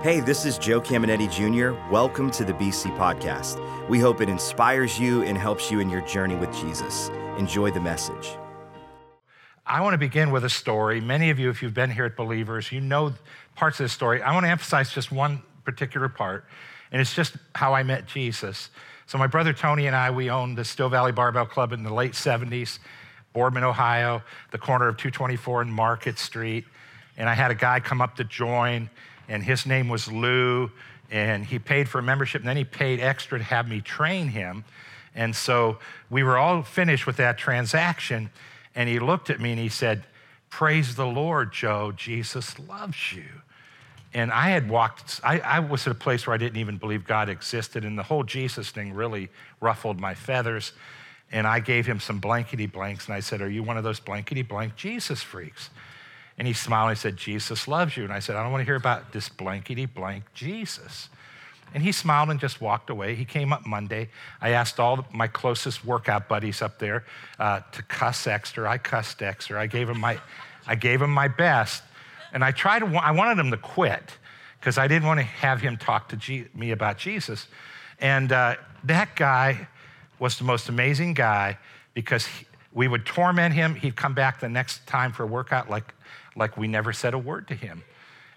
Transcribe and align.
Hey, 0.00 0.20
this 0.20 0.44
is 0.44 0.58
Joe 0.58 0.80
Caminiti 0.80 1.28
Jr. 1.28 1.76
Welcome 1.90 2.30
to 2.30 2.44
the 2.44 2.52
BC 2.52 2.96
Podcast. 2.96 3.58
We 3.88 3.98
hope 3.98 4.20
it 4.20 4.28
inspires 4.28 4.96
you 4.96 5.24
and 5.24 5.36
helps 5.36 5.72
you 5.72 5.80
in 5.80 5.90
your 5.90 6.02
journey 6.02 6.36
with 6.36 6.54
Jesus. 6.54 7.08
Enjoy 7.36 7.72
the 7.72 7.80
message. 7.80 8.30
I 9.66 9.80
want 9.80 9.94
to 9.94 9.98
begin 9.98 10.30
with 10.30 10.44
a 10.44 10.48
story. 10.48 11.00
Many 11.00 11.30
of 11.30 11.40
you, 11.40 11.50
if 11.50 11.64
you've 11.64 11.74
been 11.74 11.90
here 11.90 12.04
at 12.04 12.16
Believers, 12.16 12.70
you 12.70 12.80
know 12.80 13.12
parts 13.56 13.80
of 13.80 13.86
the 13.86 13.88
story. 13.88 14.22
I 14.22 14.32
want 14.32 14.46
to 14.46 14.50
emphasize 14.50 14.92
just 14.92 15.10
one 15.10 15.42
particular 15.64 16.08
part, 16.08 16.44
and 16.92 17.00
it's 17.00 17.12
just 17.12 17.34
how 17.56 17.74
I 17.74 17.82
met 17.82 18.06
Jesus. 18.06 18.70
So, 19.06 19.18
my 19.18 19.26
brother 19.26 19.52
Tony 19.52 19.88
and 19.88 19.96
I, 19.96 20.12
we 20.12 20.30
owned 20.30 20.56
the 20.56 20.64
Steel 20.64 20.88
Valley 20.88 21.10
Barbell 21.10 21.46
Club 21.46 21.72
in 21.72 21.82
the 21.82 21.92
late 21.92 22.12
70s, 22.12 22.78
Boardman, 23.32 23.64
Ohio, 23.64 24.22
the 24.52 24.58
corner 24.58 24.86
of 24.86 24.96
224 24.96 25.62
and 25.62 25.72
Market 25.72 26.20
Street. 26.20 26.66
And 27.16 27.28
I 27.28 27.34
had 27.34 27.50
a 27.50 27.56
guy 27.56 27.80
come 27.80 28.00
up 28.00 28.14
to 28.18 28.22
join, 28.22 28.90
and 29.28 29.42
his 29.42 29.66
name 29.66 29.88
was 29.88 30.10
Lou, 30.10 30.70
and 31.10 31.44
he 31.44 31.58
paid 31.58 31.88
for 31.88 31.98
a 31.98 32.02
membership, 32.02 32.40
and 32.40 32.48
then 32.48 32.56
he 32.56 32.64
paid 32.64 33.00
extra 33.00 33.38
to 33.38 33.44
have 33.44 33.68
me 33.68 33.80
train 33.80 34.28
him. 34.28 34.64
And 35.14 35.34
so 35.34 35.78
we 36.10 36.22
were 36.22 36.38
all 36.38 36.62
finished 36.62 37.06
with 37.06 37.16
that 37.16 37.38
transaction, 37.38 38.30
and 38.74 38.88
he 38.88 38.98
looked 38.98 39.30
at 39.30 39.40
me 39.40 39.52
and 39.52 39.60
he 39.60 39.68
said, 39.68 40.04
Praise 40.50 40.96
the 40.96 41.06
Lord, 41.06 41.52
Joe, 41.52 41.92
Jesus 41.92 42.58
loves 42.58 43.12
you. 43.12 43.26
And 44.14 44.32
I 44.32 44.50
had 44.50 44.70
walked, 44.70 45.20
I, 45.22 45.40
I, 45.40 45.60
was 45.60 45.86
at 45.86 45.90
a 45.90 45.94
place 45.94 46.26
where 46.26 46.32
I 46.32 46.38
didn't 46.38 46.56
even 46.56 46.78
believe 46.78 47.04
God 47.04 47.28
existed, 47.28 47.84
and 47.84 47.98
the 47.98 48.02
whole 48.02 48.24
Jesus 48.24 48.70
thing 48.70 48.94
really 48.94 49.28
ruffled 49.60 50.00
my 50.00 50.14
feathers. 50.14 50.72
And 51.30 51.46
I 51.46 51.60
gave 51.60 51.84
him 51.84 52.00
some 52.00 52.18
blankety 52.18 52.66
blanks, 52.66 53.06
and 53.06 53.14
I 53.14 53.20
said, 53.20 53.42
Are 53.42 53.50
you 53.50 53.62
one 53.62 53.76
of 53.76 53.84
those 53.84 54.00
blankety 54.00 54.42
blank 54.42 54.76
Jesus 54.76 55.22
freaks? 55.22 55.68
And 56.38 56.46
he 56.46 56.54
smiled 56.54 56.90
and 56.90 56.96
he 56.96 57.00
said, 57.00 57.16
Jesus 57.16 57.66
loves 57.66 57.96
you. 57.96 58.04
And 58.04 58.12
I 58.12 58.20
said, 58.20 58.36
I 58.36 58.42
don't 58.42 58.52
want 58.52 58.62
to 58.62 58.64
hear 58.64 58.76
about 58.76 59.12
this 59.12 59.28
blankety 59.28 59.86
blank 59.86 60.24
Jesus. 60.34 61.08
And 61.74 61.82
he 61.82 61.92
smiled 61.92 62.30
and 62.30 62.40
just 62.40 62.60
walked 62.60 62.90
away. 62.90 63.14
He 63.14 63.24
came 63.24 63.52
up 63.52 63.66
Monday. 63.66 64.08
I 64.40 64.50
asked 64.50 64.80
all 64.80 65.04
my 65.12 65.26
closest 65.26 65.84
workout 65.84 66.28
buddies 66.28 66.62
up 66.62 66.78
there 66.78 67.04
uh, 67.38 67.60
to 67.72 67.82
cuss 67.82 68.26
Exter. 68.26 68.66
I 68.66 68.78
cussed 68.78 69.20
Exter. 69.20 69.58
I 69.58 69.66
gave 69.66 69.90
him 69.90 70.00
my, 70.00 70.18
I 70.66 70.76
gave 70.76 71.02
him 71.02 71.10
my 71.10 71.28
best. 71.28 71.82
And 72.32 72.44
I 72.44 72.52
tried 72.52 72.80
to, 72.80 72.86
I 72.86 73.10
wanted 73.10 73.38
him 73.38 73.50
to 73.50 73.56
quit 73.56 74.16
because 74.60 74.78
I 74.78 74.86
didn't 74.88 75.06
want 75.06 75.18
to 75.18 75.24
have 75.24 75.60
him 75.60 75.76
talk 75.76 76.08
to 76.10 76.16
G, 76.16 76.46
me 76.54 76.70
about 76.70 76.98
Jesus. 76.98 77.48
And 78.00 78.32
uh, 78.32 78.56
that 78.84 79.16
guy 79.16 79.68
was 80.18 80.38
the 80.38 80.44
most 80.44 80.68
amazing 80.68 81.14
guy 81.14 81.58
because 81.94 82.26
he, 82.26 82.46
we 82.72 82.86
would 82.86 83.04
torment 83.04 83.54
him. 83.54 83.74
He'd 83.74 83.96
come 83.96 84.14
back 84.14 84.40
the 84.40 84.48
next 84.48 84.86
time 84.86 85.12
for 85.12 85.24
a 85.24 85.26
workout 85.26 85.68
like 85.68 85.94
like 86.38 86.56
we 86.56 86.68
never 86.68 86.92
said 86.92 87.12
a 87.12 87.18
word 87.18 87.48
to 87.48 87.54
him. 87.54 87.82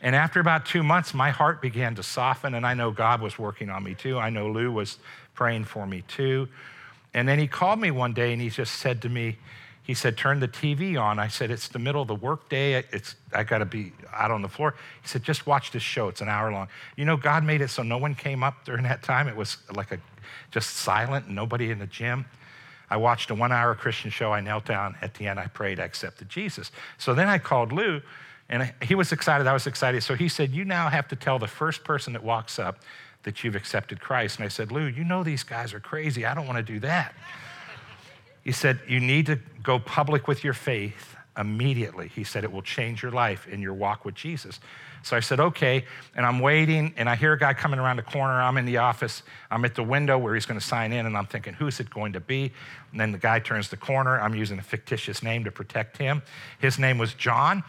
And 0.01 0.15
after 0.15 0.39
about 0.39 0.65
two 0.65 0.81
months, 0.81 1.13
my 1.13 1.29
heart 1.29 1.61
began 1.61 1.95
to 1.95 2.03
soften, 2.03 2.55
and 2.55 2.65
I 2.65 2.73
know 2.73 2.89
God 2.91 3.21
was 3.21 3.37
working 3.37 3.69
on 3.69 3.83
me 3.83 3.93
too. 3.93 4.17
I 4.17 4.31
know 4.31 4.49
Lou 4.49 4.71
was 4.71 4.97
praying 5.35 5.65
for 5.65 5.85
me 5.85 6.03
too. 6.07 6.47
And 7.13 7.27
then 7.27 7.37
he 7.37 7.47
called 7.47 7.79
me 7.79 7.91
one 7.91 8.13
day 8.13 8.33
and 8.33 8.41
he 8.41 8.49
just 8.49 8.75
said 8.75 9.01
to 9.03 9.09
me, 9.09 9.37
he 9.83 9.93
said, 9.93 10.15
turn 10.15 10.39
the 10.39 10.47
TV 10.47 10.99
on. 11.01 11.19
I 11.19 11.27
said, 11.27 11.51
it's 11.51 11.67
the 11.67 11.79
middle 11.79 12.01
of 12.01 12.07
the 12.07 12.15
workday. 12.15 12.83
It's, 12.91 13.15
I 13.33 13.43
got 13.43 13.57
to 13.57 13.65
be 13.65 13.91
out 14.13 14.31
on 14.31 14.41
the 14.41 14.47
floor. 14.47 14.75
He 15.01 15.07
said, 15.07 15.23
just 15.23 15.47
watch 15.47 15.71
this 15.71 15.81
show. 15.81 16.07
It's 16.07 16.21
an 16.21 16.29
hour 16.29 16.51
long. 16.51 16.67
You 16.95 17.05
know, 17.05 17.17
God 17.17 17.43
made 17.43 17.61
it 17.61 17.69
so 17.69 17.81
no 17.81 17.97
one 17.97 18.13
came 18.15 18.43
up 18.43 18.63
during 18.63 18.83
that 18.83 19.01
time. 19.01 19.27
It 19.27 19.35
was 19.35 19.57
like 19.75 19.91
a, 19.91 19.99
just 20.51 20.69
silent, 20.77 21.27
nobody 21.27 21.71
in 21.71 21.79
the 21.79 21.87
gym. 21.87 22.25
I 22.91 22.97
watched 22.97 23.31
a 23.31 23.35
one 23.35 23.53
hour 23.53 23.73
Christian 23.73 24.11
show. 24.11 24.33
I 24.33 24.41
knelt 24.41 24.65
down. 24.65 24.95
At 25.01 25.13
the 25.13 25.27
end, 25.27 25.39
I 25.39 25.47
prayed, 25.47 25.79
I 25.79 25.85
accepted 25.85 26.27
Jesus. 26.27 26.71
So 26.97 27.13
then 27.13 27.29
I 27.29 27.37
called 27.37 27.71
Lou, 27.71 28.01
and 28.49 28.73
he 28.81 28.95
was 28.95 29.13
excited. 29.13 29.47
I 29.47 29.53
was 29.53 29.65
excited. 29.65 30.03
So 30.03 30.13
he 30.13 30.27
said, 30.27 30.51
You 30.51 30.65
now 30.65 30.89
have 30.89 31.07
to 31.07 31.15
tell 31.15 31.39
the 31.39 31.47
first 31.47 31.85
person 31.85 32.11
that 32.13 32.23
walks 32.23 32.59
up 32.59 32.79
that 33.23 33.43
you've 33.43 33.55
accepted 33.55 34.01
Christ. 34.01 34.37
And 34.37 34.45
I 34.45 34.49
said, 34.49 34.73
Lou, 34.73 34.85
you 34.85 35.05
know 35.05 35.23
these 35.23 35.43
guys 35.43 35.73
are 35.73 35.79
crazy. 35.79 36.25
I 36.25 36.33
don't 36.33 36.45
want 36.45 36.57
to 36.57 36.73
do 36.73 36.79
that. 36.81 37.13
He 38.43 38.51
said, 38.51 38.79
You 38.87 38.99
need 38.99 39.25
to 39.27 39.39
go 39.63 39.79
public 39.79 40.27
with 40.27 40.43
your 40.43 40.53
faith 40.53 41.15
immediately. 41.37 42.09
He 42.09 42.23
said, 42.23 42.43
It 42.43 42.51
will 42.51 42.61
change 42.61 43.01
your 43.01 43.11
life 43.11 43.47
in 43.47 43.61
your 43.61 43.73
walk 43.73 44.05
with 44.05 44.15
Jesus. 44.15 44.59
So 45.03 45.17
I 45.17 45.19
said, 45.19 45.39
okay. 45.39 45.85
And 46.15 46.25
I'm 46.25 46.39
waiting, 46.39 46.93
and 46.97 47.09
I 47.09 47.15
hear 47.15 47.33
a 47.33 47.39
guy 47.39 47.53
coming 47.53 47.79
around 47.79 47.97
the 47.97 48.03
corner. 48.03 48.39
I'm 48.41 48.57
in 48.57 48.65
the 48.65 48.77
office. 48.77 49.23
I'm 49.49 49.65
at 49.65 49.75
the 49.75 49.83
window 49.83 50.17
where 50.17 50.35
he's 50.35 50.45
going 50.45 50.59
to 50.59 50.65
sign 50.65 50.93
in, 50.93 51.05
and 51.05 51.17
I'm 51.17 51.25
thinking, 51.25 51.53
who's 51.53 51.79
it 51.79 51.89
going 51.89 52.13
to 52.13 52.19
be? 52.19 52.51
And 52.91 52.99
then 52.99 53.11
the 53.11 53.17
guy 53.17 53.39
turns 53.39 53.69
the 53.69 53.77
corner. 53.77 54.19
I'm 54.19 54.35
using 54.35 54.59
a 54.59 54.63
fictitious 54.63 55.23
name 55.23 55.43
to 55.45 55.51
protect 55.51 55.97
him. 55.97 56.21
His 56.59 56.77
name 56.77 56.97
was 56.97 57.13
John. 57.13 57.63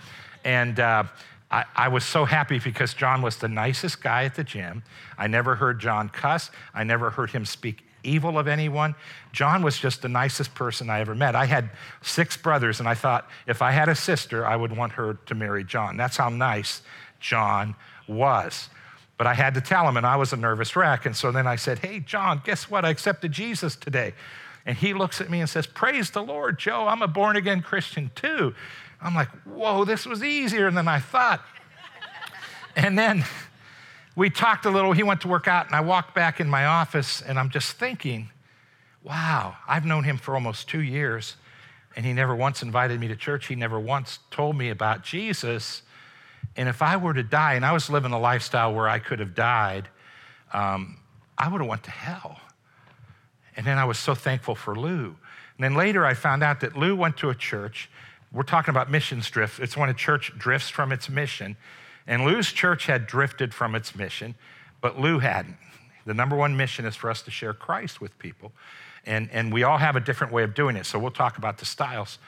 And 0.45 0.79
uh, 0.79 1.05
I, 1.51 1.65
I, 1.75 1.89
was 1.89 2.05
so 2.05 2.25
happy 2.25 2.59
because 2.59 2.95
John 2.95 3.23
was 3.23 3.37
the 3.37 3.49
nicest 3.49 4.03
guy 4.03 4.25
at 4.25 4.35
the 4.35 4.45
gym. 4.45 4.83
I 5.17 5.29
never 5.29 5.55
heard 5.55 5.79
John 5.79 6.09
cuss, 6.09 6.51
I 6.75 6.85
never 6.85 7.11
heard 7.11 7.31
him 7.31 7.45
speak 7.45 7.85
evil 8.05 8.39
of 8.39 8.49
anyone. 8.49 8.95
John 9.33 9.63
was 9.63 9.79
just 9.79 10.03
the 10.03 10.09
nicest 10.09 10.55
person 10.55 10.91
I 10.91 11.01
ever 11.01 11.15
met. 11.15 11.35
I 11.35 11.47
had 11.47 11.71
six 12.03 12.37
brothers, 12.37 12.81
and 12.81 12.89
I 12.89 12.95
thought 12.95 13.29
if 13.47 13.63
I 13.63 13.71
had 13.71 13.89
a 13.89 13.95
sister, 13.95 14.47
I 14.47 14.57
would 14.57 14.77
want 14.77 14.93
her 14.93 15.19
to 15.27 15.35
marry 15.35 15.65
John. 15.65 15.97
That's 15.97 16.17
how 16.17 16.29
nice 16.29 16.83
John 17.21 17.75
was. 18.07 18.69
But 19.19 19.27
I 19.27 19.35
had 19.35 19.55
to 19.55 19.61
tell 19.61 19.89
him, 19.89 19.97
and 19.97 20.07
I 20.07 20.17
was 20.17 20.33
a 20.33 20.37
nervous 20.37 20.75
wreck. 20.75 21.07
And 21.07 21.17
so 21.17 21.31
then 21.31 21.47
I 21.47 21.57
said, 21.57 21.79
Hey, 21.79 22.01
John, 22.01 22.43
guess 22.45 22.71
what? 22.71 22.85
I 22.85 22.91
accepted 22.91 23.33
Jesus 23.33 23.77
today. 23.77 24.15
And 24.67 24.77
he 24.77 24.95
looks 24.95 25.21
at 25.21 25.31
me 25.31 25.41
and 25.41 25.49
says, 25.49 25.67
Praise 25.67 26.11
the 26.11 26.23
Lord, 26.23 26.59
Joe. 26.59 26.87
I'm 26.89 27.03
a 27.03 27.09
born 27.09 27.37
again 27.37 27.63
Christian 27.63 28.11
too. 28.15 28.55
I'm 29.01 29.15
like, 29.15 29.29
Whoa, 29.45 29.85
this 29.85 30.07
was 30.07 30.23
easier 30.23 30.71
than 30.71 30.89
I 30.89 30.99
thought. 30.99 31.41
and 32.77 32.99
then 32.99 33.25
we 34.15 34.31
talked 34.31 34.67
a 34.67 34.71
little. 34.71 34.93
He 34.93 35.03
went 35.03 35.23
to 35.23 35.29
work 35.29 35.49
out, 35.49 35.67
and 35.67 35.75
I 35.75 35.81
walked 35.81 36.15
back 36.15 36.41
in 36.41 36.49
my 36.49 36.67
office, 36.67 37.23
and 37.23 37.39
I'm 37.39 37.51
just 37.51 37.73
thinking, 37.73 38.31
Wow, 39.03 39.57
I've 39.67 39.85
known 39.85 40.05
him 40.05 40.17
for 40.17 40.35
almost 40.35 40.69
two 40.69 40.81
years, 40.81 41.37
and 41.97 42.07
he 42.07 42.13
never 42.13 42.37
once 42.37 42.63
invited 42.63 43.01
me 43.01 43.09
to 43.09 43.17
church. 43.17 43.47
He 43.47 43.57
never 43.57 43.81
once 43.81 44.21
told 44.31 44.57
me 44.57 44.71
about 44.71 45.03
Jesus. 45.03 45.83
And 46.57 46.69
if 46.69 46.83
I 46.83 46.97
were 46.97 47.15
to 47.15 47.23
die, 47.23 47.55
and 47.55 47.65
I 47.65 47.73
was 47.73 47.91
living 47.91 48.13
a 48.13 48.21
lifestyle 48.21 48.73
where 48.73 48.89
I 48.89 48.99
could 48.99 49.19
have 49.19 49.35
died, 49.35 49.89
um, 50.53 50.99
I 51.37 51.49
would 51.49 51.61
have 51.61 51.69
went 51.69 51.83
to 51.85 51.91
hell. 51.91 52.39
And 53.57 53.67
then 53.67 53.79
I 53.79 53.85
was 53.85 53.99
so 53.99 54.15
thankful 54.15 54.55
for 54.55 54.77
Lou. 54.77 55.17
And 55.57 55.65
then 55.65 55.75
later 55.75 56.07
I 56.07 56.15
found 56.15 56.43
out 56.43 56.61
that 56.61 56.77
Lou 56.77 56.95
went 56.95 57.17
to 57.19 57.31
a 57.31 57.35
church. 57.35 57.91
We're 58.33 58.43
talking 58.45 58.71
about 58.71 58.91
missions 58.91 59.29
drift. 59.29 59.61
It's 59.61 59.77
when 59.77 59.89
a 59.89 59.95
church 59.95 60.33
drifts 60.39 60.69
from 60.69 60.93
its 60.93 61.09
mission. 61.09 61.57
And 62.07 62.25
Lou's 62.25 62.53
church 62.53 62.87
had 62.87 63.07
drifted 63.07 63.55
from 63.55 63.75
its 63.75 63.95
mission, 63.95 64.35
but 64.81 64.99
Lou 64.99 65.19
hadn't. 65.19 65.57
The 66.05 66.15
number 66.15 66.37
one 66.37 66.57
mission 66.57 66.85
is 66.85 66.97
for 66.97 67.11
us 67.11 67.23
to 67.23 67.31
share 67.31 67.55
Christ 67.55 68.01
with 68.01 68.19
people. 68.19 68.53
And, 69.07 69.29
and 69.33 69.53
we 69.53 69.63
all 69.63 69.79
have 69.79 69.97
a 69.97 70.01
different 70.01 70.33
way 70.33 70.43
of 70.43 70.55
doing 70.55 70.77
it. 70.77 70.87
So 70.87 70.99
we'll 70.99 71.11
talk 71.11 71.39
about 71.39 71.59
the 71.59 71.65
styles. 71.65 72.19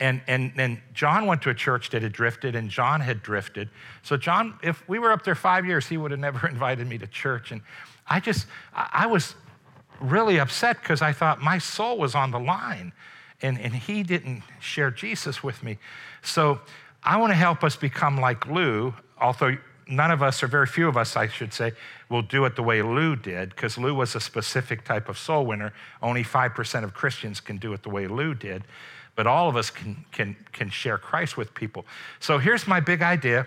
And, 0.00 0.22
and, 0.26 0.52
and 0.56 0.78
John 0.94 1.26
went 1.26 1.42
to 1.42 1.50
a 1.50 1.54
church 1.54 1.90
that 1.90 2.02
had 2.02 2.12
drifted, 2.12 2.54
and 2.54 2.70
John 2.70 3.00
had 3.00 3.22
drifted. 3.22 3.68
So, 4.02 4.16
John, 4.16 4.58
if 4.62 4.86
we 4.88 4.98
were 4.98 5.12
up 5.12 5.24
there 5.24 5.34
five 5.34 5.66
years, 5.66 5.86
he 5.86 5.98
would 5.98 6.10
have 6.10 6.20
never 6.20 6.48
invited 6.48 6.88
me 6.88 6.96
to 6.98 7.06
church. 7.06 7.52
And 7.52 7.60
I 8.06 8.18
just, 8.18 8.46
I 8.74 9.06
was 9.06 9.34
really 10.00 10.40
upset 10.40 10.80
because 10.80 11.02
I 11.02 11.12
thought 11.12 11.42
my 11.42 11.58
soul 11.58 11.98
was 11.98 12.14
on 12.14 12.30
the 12.30 12.40
line, 12.40 12.92
and, 13.42 13.60
and 13.60 13.74
he 13.74 14.02
didn't 14.02 14.42
share 14.58 14.90
Jesus 14.90 15.42
with 15.42 15.62
me. 15.62 15.78
So, 16.22 16.60
I 17.02 17.16
want 17.16 17.30
to 17.30 17.36
help 17.36 17.64
us 17.64 17.76
become 17.76 18.20
like 18.20 18.46
Lou, 18.46 18.94
although 19.20 19.56
none 19.88 20.10
of 20.10 20.22
us, 20.22 20.42
or 20.42 20.46
very 20.46 20.66
few 20.66 20.88
of 20.88 20.96
us, 20.96 21.16
I 21.16 21.28
should 21.28 21.52
say, 21.52 21.72
will 22.08 22.22
do 22.22 22.44
it 22.44 22.56
the 22.56 22.62
way 22.62 22.82
Lou 22.82 23.16
did, 23.16 23.50
because 23.50 23.78
Lou 23.78 23.94
was 23.94 24.14
a 24.14 24.20
specific 24.20 24.84
type 24.84 25.08
of 25.08 25.18
soul 25.18 25.46
winner. 25.46 25.72
Only 26.02 26.22
5% 26.22 26.84
of 26.84 26.94
Christians 26.94 27.40
can 27.40 27.56
do 27.56 27.72
it 27.72 27.82
the 27.82 27.90
way 27.90 28.06
Lou 28.06 28.34
did 28.34 28.64
but 29.20 29.26
all 29.26 29.50
of 29.50 29.56
us 29.56 29.68
can, 29.68 30.02
can, 30.12 30.34
can 30.52 30.70
share 30.70 30.96
Christ 30.96 31.36
with 31.36 31.52
people. 31.52 31.84
So 32.20 32.38
here's 32.38 32.66
my 32.66 32.80
big 32.80 33.02
idea 33.02 33.46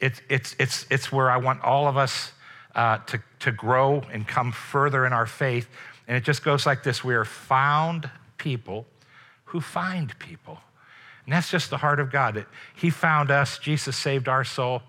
it's, 0.00 0.22
it's, 0.30 0.56
it's, 0.58 0.86
it's 0.90 1.12
where 1.12 1.30
I 1.30 1.36
want 1.36 1.62
all 1.62 1.86
of 1.86 1.98
us 1.98 2.32
uh, 2.74 2.98
to, 2.98 3.22
to 3.40 3.52
grow 3.52 4.00
and 4.12 4.26
come 4.26 4.50
further 4.50 5.04
in 5.04 5.12
our 5.12 5.26
faith. 5.26 5.68
And 6.08 6.16
it 6.16 6.24
just 6.24 6.42
goes 6.42 6.64
like 6.64 6.82
this 6.82 7.04
We 7.04 7.14
are 7.14 7.26
found 7.26 8.08
people 8.38 8.86
who 9.44 9.60
find 9.60 10.18
people. 10.18 10.58
And 11.24 11.34
that's 11.34 11.50
just 11.50 11.70
the 11.70 11.76
heart 11.76 12.00
of 12.00 12.10
God. 12.10 12.34
That 12.34 12.46
he 12.74 12.90
found 12.90 13.30
us, 13.30 13.58
Jesus 13.58 13.96
saved 13.96 14.28
our 14.28 14.44
soul, 14.44 14.82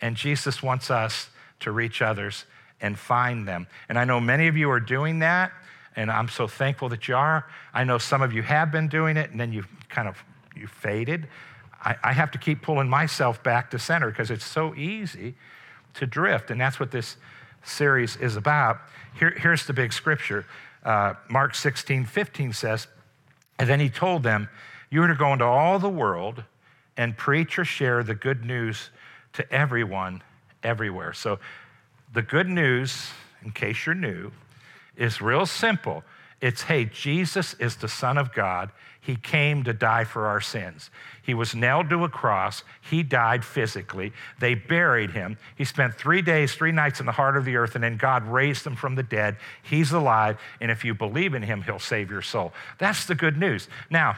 and 0.00 0.16
Jesus 0.16 0.62
wants 0.62 0.90
us 0.90 1.28
to 1.60 1.70
reach 1.70 2.02
others 2.02 2.44
and 2.80 2.98
find 2.98 3.48
them. 3.48 3.66
And 3.88 3.98
I 3.98 4.04
know 4.04 4.20
many 4.20 4.48
of 4.48 4.56
you 4.56 4.70
are 4.70 4.80
doing 4.80 5.20
that, 5.20 5.52
and 5.94 6.10
I'm 6.10 6.28
so 6.28 6.46
thankful 6.46 6.88
that 6.90 7.08
you 7.08 7.16
are. 7.16 7.46
I 7.72 7.84
know 7.84 7.98
some 7.98 8.22
of 8.22 8.32
you 8.32 8.42
have 8.42 8.70
been 8.70 8.88
doing 8.88 9.16
it, 9.16 9.30
and 9.30 9.40
then 9.40 9.52
you 9.52 9.64
kind 9.88 10.08
of 10.08 10.22
you 10.54 10.66
faded. 10.66 11.28
I, 11.82 11.96
I 12.02 12.12
have 12.12 12.30
to 12.32 12.38
keep 12.38 12.62
pulling 12.62 12.88
myself 12.88 13.42
back 13.42 13.70
to 13.70 13.78
center 13.78 14.10
because 14.10 14.30
it's 14.30 14.44
so 14.44 14.74
easy 14.74 15.34
to 15.94 16.06
drift, 16.06 16.50
and 16.50 16.60
that's 16.60 16.78
what 16.78 16.90
this 16.90 17.16
series 17.64 18.16
is 18.16 18.36
about. 18.36 18.78
Here, 19.18 19.30
here's 19.30 19.66
the 19.66 19.72
big 19.72 19.92
scripture. 19.92 20.46
Uh, 20.84 21.14
Mark 21.28 21.54
16, 21.54 22.04
15 22.04 22.52
says, 22.52 22.86
and 23.58 23.68
then 23.68 23.80
he 23.80 23.88
told 23.88 24.22
them, 24.22 24.48
You 24.90 25.02
are 25.02 25.08
to 25.08 25.14
go 25.14 25.32
into 25.32 25.44
all 25.44 25.78
the 25.78 25.88
world 25.88 26.42
and 26.96 27.16
preach 27.16 27.58
or 27.58 27.64
share 27.64 28.02
the 28.02 28.14
good 28.14 28.44
news 28.44 28.90
to 29.34 29.52
everyone 29.52 30.22
everywhere. 30.62 31.12
So 31.12 31.38
the 32.12 32.22
good 32.22 32.48
news, 32.48 33.10
in 33.44 33.52
case 33.52 33.86
you're 33.86 33.94
new, 33.94 34.30
is 34.96 35.20
real 35.20 35.46
simple. 35.46 36.02
It's 36.40 36.62
hey, 36.62 36.84
Jesus 36.86 37.54
is 37.54 37.76
the 37.76 37.88
Son 37.88 38.18
of 38.18 38.32
God. 38.32 38.70
He 39.00 39.16
came 39.16 39.62
to 39.64 39.72
die 39.72 40.04
for 40.04 40.26
our 40.26 40.40
sins. 40.40 40.90
He 41.22 41.32
was 41.32 41.54
nailed 41.54 41.88
to 41.90 42.04
a 42.04 42.08
cross. 42.08 42.64
He 42.90 43.02
died 43.04 43.44
physically. 43.44 44.12
They 44.40 44.54
buried 44.54 45.12
him. 45.12 45.38
He 45.56 45.64
spent 45.64 45.94
three 45.94 46.22
days, 46.22 46.54
three 46.54 46.72
nights 46.72 46.98
in 46.98 47.06
the 47.06 47.12
heart 47.12 47.36
of 47.36 47.44
the 47.44 47.56
earth, 47.56 47.76
and 47.76 47.84
then 47.84 47.96
God 47.96 48.24
raised 48.24 48.66
him 48.66 48.74
from 48.74 48.96
the 48.96 49.04
dead. 49.04 49.36
He's 49.62 49.92
alive, 49.92 50.38
and 50.60 50.72
if 50.72 50.84
you 50.84 50.92
believe 50.92 51.34
in 51.34 51.42
him, 51.42 51.62
he'll 51.62 51.78
save 51.78 52.10
your 52.10 52.22
soul. 52.22 52.52
That's 52.78 53.06
the 53.06 53.14
good 53.14 53.36
news. 53.36 53.68
Now, 53.90 54.16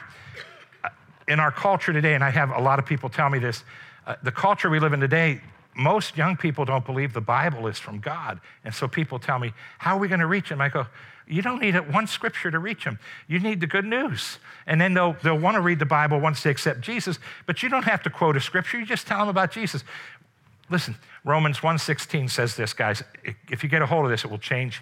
in 1.29 1.39
our 1.39 1.51
culture 1.51 1.93
today, 1.93 2.15
and 2.15 2.23
I 2.23 2.31
have 2.31 2.49
a 2.49 2.59
lot 2.59 2.79
of 2.79 2.85
people 2.85 3.07
tell 3.07 3.29
me 3.29 3.39
this, 3.39 3.63
uh, 4.05 4.15
the 4.23 4.31
culture 4.31 4.69
we 4.69 4.79
live 4.79 4.93
in 4.93 4.99
today, 4.99 5.39
most 5.75 6.17
young 6.17 6.35
people 6.35 6.65
don't 6.65 6.85
believe 6.85 7.13
the 7.13 7.21
Bible 7.21 7.67
is 7.67 7.77
from 7.77 7.99
God. 7.99 8.41
And 8.65 8.73
so 8.73 8.87
people 8.87 9.19
tell 9.19 9.39
me, 9.39 9.53
How 9.77 9.95
are 9.95 9.99
we 9.99 10.07
going 10.07 10.19
to 10.19 10.27
reach 10.27 10.49
them? 10.49 10.59
I 10.59 10.69
go, 10.69 10.87
You 11.27 11.43
don't 11.43 11.61
need 11.61 11.75
one 11.93 12.07
scripture 12.07 12.49
to 12.49 12.57
reach 12.57 12.83
them. 12.83 12.99
You 13.27 13.39
need 13.39 13.61
the 13.61 13.67
good 13.67 13.85
news. 13.85 14.39
And 14.65 14.81
then 14.81 14.95
they'll, 14.95 15.15
they'll 15.23 15.37
want 15.37 15.55
to 15.55 15.61
read 15.61 15.79
the 15.79 15.85
Bible 15.85 16.19
once 16.19 16.41
they 16.43 16.49
accept 16.49 16.81
Jesus, 16.81 17.19
but 17.45 17.61
you 17.61 17.69
don't 17.69 17.85
have 17.85 18.01
to 18.03 18.09
quote 18.09 18.35
a 18.35 18.41
scripture. 18.41 18.79
You 18.79 18.85
just 18.85 19.05
tell 19.05 19.19
them 19.19 19.29
about 19.29 19.51
Jesus. 19.51 19.83
Listen, 20.71 20.95
Romans 21.23 21.59
1.16 21.59 22.29
says 22.29 22.55
this, 22.55 22.73
guys. 22.73 23.03
If 23.49 23.63
you 23.63 23.69
get 23.69 23.81
a 23.81 23.85
hold 23.85 24.05
of 24.05 24.11
this, 24.11 24.25
it 24.25 24.31
will 24.31 24.37
change 24.39 24.81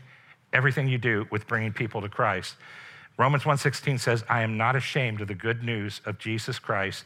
everything 0.53 0.87
you 0.87 0.97
do 0.97 1.27
with 1.29 1.47
bringing 1.47 1.73
people 1.73 2.01
to 2.01 2.09
Christ. 2.09 2.55
Romans 3.17 3.45
1:16 3.45 3.97
says, 3.97 4.23
"I 4.29 4.41
am 4.41 4.57
not 4.57 4.75
ashamed 4.75 5.21
of 5.21 5.27
the 5.27 5.35
good 5.35 5.63
news 5.63 6.01
of 6.05 6.19
Jesus 6.19 6.59
Christ, 6.59 7.05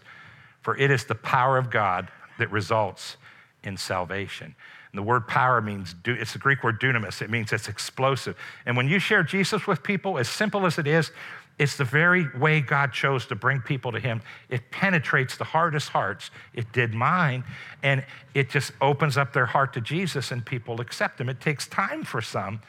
for 0.62 0.78
it 0.78 0.92
is 0.92 1.06
the 1.06 1.16
power 1.16 1.58
of 1.58 1.70
God 1.70 2.12
that 2.38 2.52
results 2.52 3.18
in 3.64 3.78
salvation." 3.78 4.56
And 4.92 4.98
the 4.98 5.04
word 5.04 5.26
power 5.26 5.62
means, 5.62 5.96
it's 6.04 6.34
the 6.34 6.40
Greek 6.40 6.64
word 6.64 6.82
dunamis. 6.82 7.22
It 7.22 7.30
means 7.30 7.54
it's 7.54 7.70
explosive. 7.70 8.38
And 8.66 8.76
when 8.76 8.90
you 8.90 9.00
share 9.00 9.24
Jesus 9.24 9.66
with 9.66 9.84
people, 9.84 10.18
as 10.18 10.28
simple 10.28 10.66
as 10.66 10.78
it 10.78 10.86
is, 10.86 11.14
it's 11.58 11.78
the 11.78 11.86
very 11.86 12.28
way 12.36 12.60
God 12.60 12.92
chose 12.92 13.26
to 13.28 13.36
bring 13.36 13.62
people 13.62 13.94
to 13.94 14.00
Him. 14.02 14.22
It 14.50 14.70
penetrates 14.70 15.38
the 15.38 15.46
hardest 15.46 15.90
hearts. 15.90 16.30
It 16.54 16.74
did 16.74 16.94
mine, 16.94 17.46
and 17.84 18.04
it 18.34 18.50
just 18.50 18.74
opens 18.82 19.18
up 19.18 19.32
their 19.32 19.46
heart 19.46 19.72
to 19.74 19.82
Jesus, 19.82 20.30
and 20.30 20.46
people 20.46 20.82
accept 20.82 21.22
Him. 21.22 21.30
It 21.30 21.40
takes 21.40 21.68
time 21.68 22.04
for 22.04 22.22
some, 22.22 22.62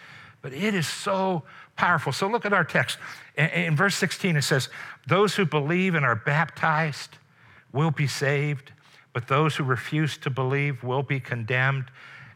but 0.43 0.53
it 0.53 0.75
is 0.75 0.87
so 0.87 1.45
powerful. 1.77 2.13
So 2.13 2.29
look 2.29 2.45
at 2.45 2.53
our 2.53 2.65
text. 2.65 2.99
In 3.37 3.77
verse 3.77 3.95
16, 3.97 4.37
it 4.37 4.43
says, 4.43 4.69
Those 5.07 5.35
who 5.35 5.45
believe 5.45 5.95
and 5.95 6.05
are 6.05 6.17
baptized 6.17 7.19
will 7.73 7.91
be 7.91 8.07
saved, 8.07 8.73
but 9.13 9.29
those 9.29 9.57
who 9.57 9.65
refuse 9.65 10.17
to 10.19 10.31
believe 10.31 10.83
will 10.83 11.03
be 11.03 11.21
condemned. 11.21 11.87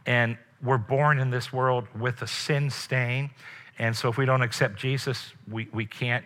And 0.07 0.39
we're 0.63 0.79
born 0.79 1.19
in 1.19 1.31
this 1.31 1.53
world 1.53 1.87
with 1.99 2.23
a 2.23 2.27
sin 2.27 2.71
stain. 2.71 3.31
And 3.79 3.95
so 3.95 4.09
if 4.09 4.17
we 4.17 4.25
don't 4.25 4.43
accept 4.43 4.77
Jesus, 4.77 5.33
we, 5.51 5.69
we 5.73 5.85
can't 5.85 6.25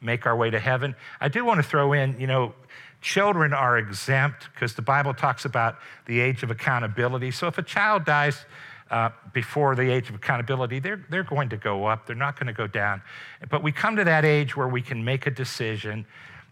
make 0.00 0.26
our 0.26 0.36
way 0.36 0.50
to 0.50 0.58
heaven. 0.58 0.94
I 1.20 1.28
do 1.28 1.44
want 1.44 1.58
to 1.58 1.68
throw 1.68 1.92
in, 1.92 2.18
you 2.20 2.26
know, 2.26 2.54
children 3.00 3.52
are 3.52 3.78
exempt 3.78 4.48
because 4.52 4.74
the 4.74 4.82
Bible 4.82 5.14
talks 5.14 5.44
about 5.44 5.78
the 6.06 6.20
age 6.20 6.42
of 6.42 6.50
accountability. 6.50 7.30
So 7.30 7.46
if 7.46 7.58
a 7.58 7.62
child 7.62 8.04
dies, 8.04 8.44
uh, 8.90 9.10
before 9.32 9.74
the 9.74 9.90
age 9.90 10.08
of 10.08 10.14
accountability, 10.14 10.78
they're, 10.78 11.04
they're 11.10 11.22
going 11.22 11.48
to 11.50 11.56
go 11.56 11.86
up. 11.86 12.06
They're 12.06 12.16
not 12.16 12.38
going 12.38 12.46
to 12.46 12.52
go 12.52 12.66
down. 12.66 13.02
But 13.50 13.62
we 13.62 13.72
come 13.72 13.96
to 13.96 14.04
that 14.04 14.24
age 14.24 14.56
where 14.56 14.68
we 14.68 14.82
can 14.82 15.04
make 15.04 15.26
a 15.26 15.30
decision. 15.30 16.06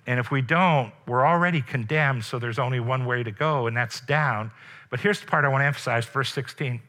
And 0.06 0.20
if 0.20 0.30
we 0.30 0.42
don't, 0.42 0.92
we're 1.06 1.26
already 1.26 1.62
condemned, 1.62 2.24
so 2.24 2.38
there's 2.38 2.58
only 2.58 2.80
one 2.80 3.06
way 3.06 3.22
to 3.22 3.30
go, 3.30 3.66
and 3.66 3.76
that's 3.76 4.00
down. 4.00 4.50
But 4.90 5.00
here's 5.00 5.20
the 5.20 5.26
part 5.26 5.44
I 5.44 5.48
want 5.48 5.62
to 5.62 5.66
emphasize 5.66 6.04
verse 6.06 6.32
16. 6.32 6.80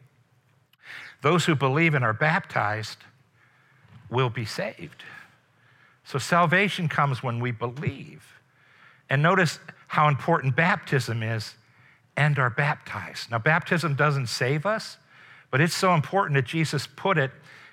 Those 1.22 1.44
who 1.44 1.54
believe 1.54 1.94
and 1.94 2.04
are 2.04 2.12
baptized 2.12 2.98
will 4.10 4.30
be 4.30 4.44
saved. 4.44 5.02
So 6.04 6.18
salvation 6.18 6.88
comes 6.88 7.22
when 7.22 7.40
we 7.40 7.50
believe. 7.50 8.40
And 9.10 9.22
notice 9.22 9.58
how 9.88 10.08
important 10.08 10.54
baptism 10.54 11.22
is 11.22 11.54
and 12.16 12.38
are 12.38 12.50
baptized. 12.50 13.30
Now, 13.30 13.38
baptism 13.38 13.94
doesn't 13.94 14.28
save 14.28 14.66
us, 14.66 14.98
but 15.50 15.60
it's 15.60 15.74
so 15.74 15.94
important 15.94 16.34
that 16.34 16.46
Jesus 16.46 16.86
put 16.86 17.18
it 17.18 17.30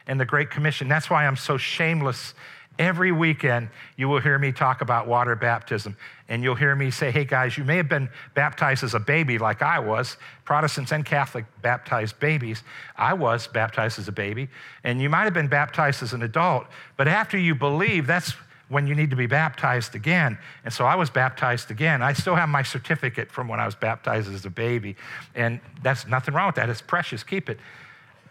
in 0.08 0.18
the 0.18 0.26
Great 0.26 0.50
Commission. 0.50 0.88
That's 0.88 1.10
why 1.10 1.26
I'm 1.26 1.36
so 1.36 1.58
shameless. 1.58 2.34
Every 2.78 3.14
weekend, 3.14 3.70
you 3.96 4.10
will 4.10 4.20
hear 4.20 4.38
me 4.38 4.52
talk 4.52 4.82
about 4.82 5.08
water 5.08 5.36
baptism. 5.36 5.96
And 6.28 6.44
you'll 6.44 6.56
hear 6.56 6.76
me 6.76 6.92
say, 6.92 7.10
hey 7.10 7.24
guys, 7.24 7.58
you 7.58 7.64
may 7.64 7.78
have 7.78 7.88
been 7.88 8.10
baptized 8.34 8.84
as 8.84 8.94
a 8.94 9.00
baby 9.00 9.38
like 9.38 9.62
I 9.62 9.80
was. 9.80 10.18
Protestants 10.44 10.92
and 10.92 11.06
Catholic 11.06 11.46
baptized 11.62 12.20
babies. 12.20 12.64
I 12.98 13.14
was 13.14 13.48
baptized 13.48 13.98
as 13.98 14.10
a 14.10 14.12
baby. 14.12 14.50
And 14.84 15.02
you 15.02 15.10
might 15.10 15.24
have 15.24 15.34
been 15.34 15.48
baptized 15.48 16.04
as 16.04 16.12
an 16.12 16.24
adult. 16.24 16.66
But 16.98 17.08
after 17.08 17.38
you 17.38 17.56
believe, 17.56 18.08
that's 18.08 18.34
when 18.68 18.88
you 18.88 18.96
need 18.96 19.12
to 19.12 19.16
be 19.16 19.28
baptized 19.28 19.96
again. 19.96 20.38
And 20.64 20.74
so 20.74 20.86
I 20.86 20.96
was 20.96 21.10
baptized 21.10 21.70
again. 21.70 22.02
I 22.02 22.14
still 22.14 22.36
have 22.36 22.50
my 22.50 22.64
certificate 22.64 23.32
from 23.32 23.48
when 23.48 23.60
I 23.60 23.66
was 23.66 23.76
baptized 23.76 24.34
as 24.34 24.46
a 24.46 24.50
baby. 24.50 24.96
And 25.36 25.60
that's 25.84 26.08
nothing 26.08 26.34
wrong 26.34 26.48
with 26.48 26.56
that. 26.56 26.70
It's 26.70 26.82
precious. 26.82 27.24
Keep 27.24 27.50
it. 27.50 27.60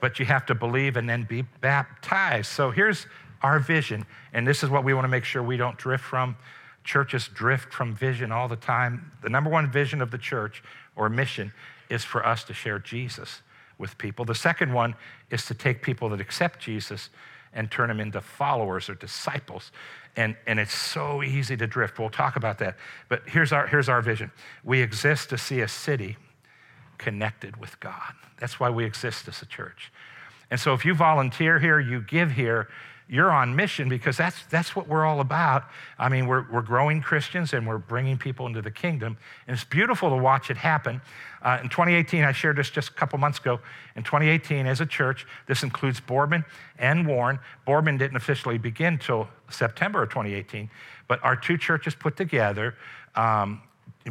But 0.00 0.18
you 0.18 0.26
have 0.26 0.44
to 0.46 0.54
believe 0.54 0.96
and 0.96 1.08
then 1.08 1.22
be 1.22 1.42
baptized. 1.60 2.50
So 2.50 2.70
here's 2.70 3.06
our 3.42 3.60
vision. 3.60 4.04
And 4.32 4.46
this 4.46 4.62
is 4.62 4.70
what 4.70 4.84
we 4.84 4.92
want 4.92 5.04
to 5.04 5.08
make 5.08 5.24
sure 5.24 5.42
we 5.42 5.56
don't 5.56 5.78
drift 5.78 6.04
from. 6.04 6.36
Churches 6.82 7.28
drift 7.32 7.72
from 7.72 7.94
vision 7.94 8.32
all 8.32 8.48
the 8.48 8.56
time. 8.56 9.12
The 9.22 9.30
number 9.30 9.50
one 9.50 9.70
vision 9.70 10.02
of 10.02 10.10
the 10.10 10.18
church 10.18 10.62
or 10.96 11.08
mission 11.08 11.52
is 11.88 12.04
for 12.04 12.26
us 12.26 12.44
to 12.44 12.54
share 12.54 12.78
Jesus 12.78 13.42
with 13.78 13.96
people. 13.98 14.24
The 14.24 14.34
second 14.34 14.72
one 14.72 14.94
is 15.30 15.46
to 15.46 15.54
take 15.54 15.82
people 15.82 16.08
that 16.10 16.20
accept 16.20 16.60
Jesus 16.60 17.10
and 17.52 17.70
turn 17.70 17.88
them 17.88 18.00
into 18.00 18.20
followers 18.20 18.88
or 18.88 18.94
disciples. 18.94 19.70
And, 20.16 20.36
and 20.46 20.60
it's 20.60 20.74
so 20.74 21.22
easy 21.22 21.56
to 21.56 21.66
drift. 21.66 21.98
We'll 21.98 22.08
talk 22.08 22.36
about 22.36 22.58
that. 22.58 22.76
But 23.08 23.22
here's 23.26 23.52
our, 23.52 23.66
here's 23.66 23.88
our 23.88 24.00
vision 24.00 24.30
we 24.62 24.80
exist 24.80 25.30
to 25.30 25.38
see 25.38 25.60
a 25.60 25.68
city 25.68 26.16
connected 26.98 27.56
with 27.56 27.78
God. 27.80 28.14
That's 28.38 28.60
why 28.60 28.70
we 28.70 28.84
exist 28.84 29.26
as 29.28 29.42
a 29.42 29.46
church. 29.46 29.92
And 30.50 30.60
so 30.60 30.72
if 30.74 30.84
you 30.84 30.94
volunteer 30.94 31.58
here, 31.58 31.80
you 31.80 32.00
give 32.00 32.32
here, 32.32 32.68
you're 33.08 33.30
on 33.30 33.54
mission 33.54 33.88
because 33.88 34.16
that's, 34.16 34.44
that's 34.46 34.74
what 34.74 34.88
we're 34.88 35.04
all 35.04 35.20
about. 35.20 35.64
I 35.98 36.08
mean, 36.08 36.26
we're, 36.26 36.50
we're 36.50 36.62
growing 36.62 37.02
Christians 37.02 37.52
and 37.52 37.66
we're 37.66 37.78
bringing 37.78 38.16
people 38.16 38.46
into 38.46 38.62
the 38.62 38.70
kingdom. 38.70 39.18
And 39.46 39.54
it's 39.54 39.64
beautiful 39.64 40.08
to 40.10 40.16
watch 40.16 40.50
it 40.50 40.56
happen. 40.56 41.02
Uh, 41.42 41.58
in 41.62 41.68
2018, 41.68 42.24
I 42.24 42.32
shared 42.32 42.56
this 42.56 42.70
just 42.70 42.88
a 42.88 42.92
couple 42.94 43.18
months 43.18 43.38
ago. 43.38 43.60
In 43.94 44.04
2018, 44.04 44.66
as 44.66 44.80
a 44.80 44.86
church, 44.86 45.26
this 45.46 45.62
includes 45.62 46.00
Boardman 46.00 46.44
and 46.78 47.06
Warren. 47.06 47.38
Boardman 47.66 47.98
didn't 47.98 48.16
officially 48.16 48.56
begin 48.56 48.98
till 48.98 49.28
September 49.50 50.02
of 50.02 50.08
2018, 50.08 50.70
but 51.06 51.22
our 51.22 51.36
two 51.36 51.58
churches 51.58 51.94
put 51.94 52.16
together, 52.16 52.74
um, 53.16 53.60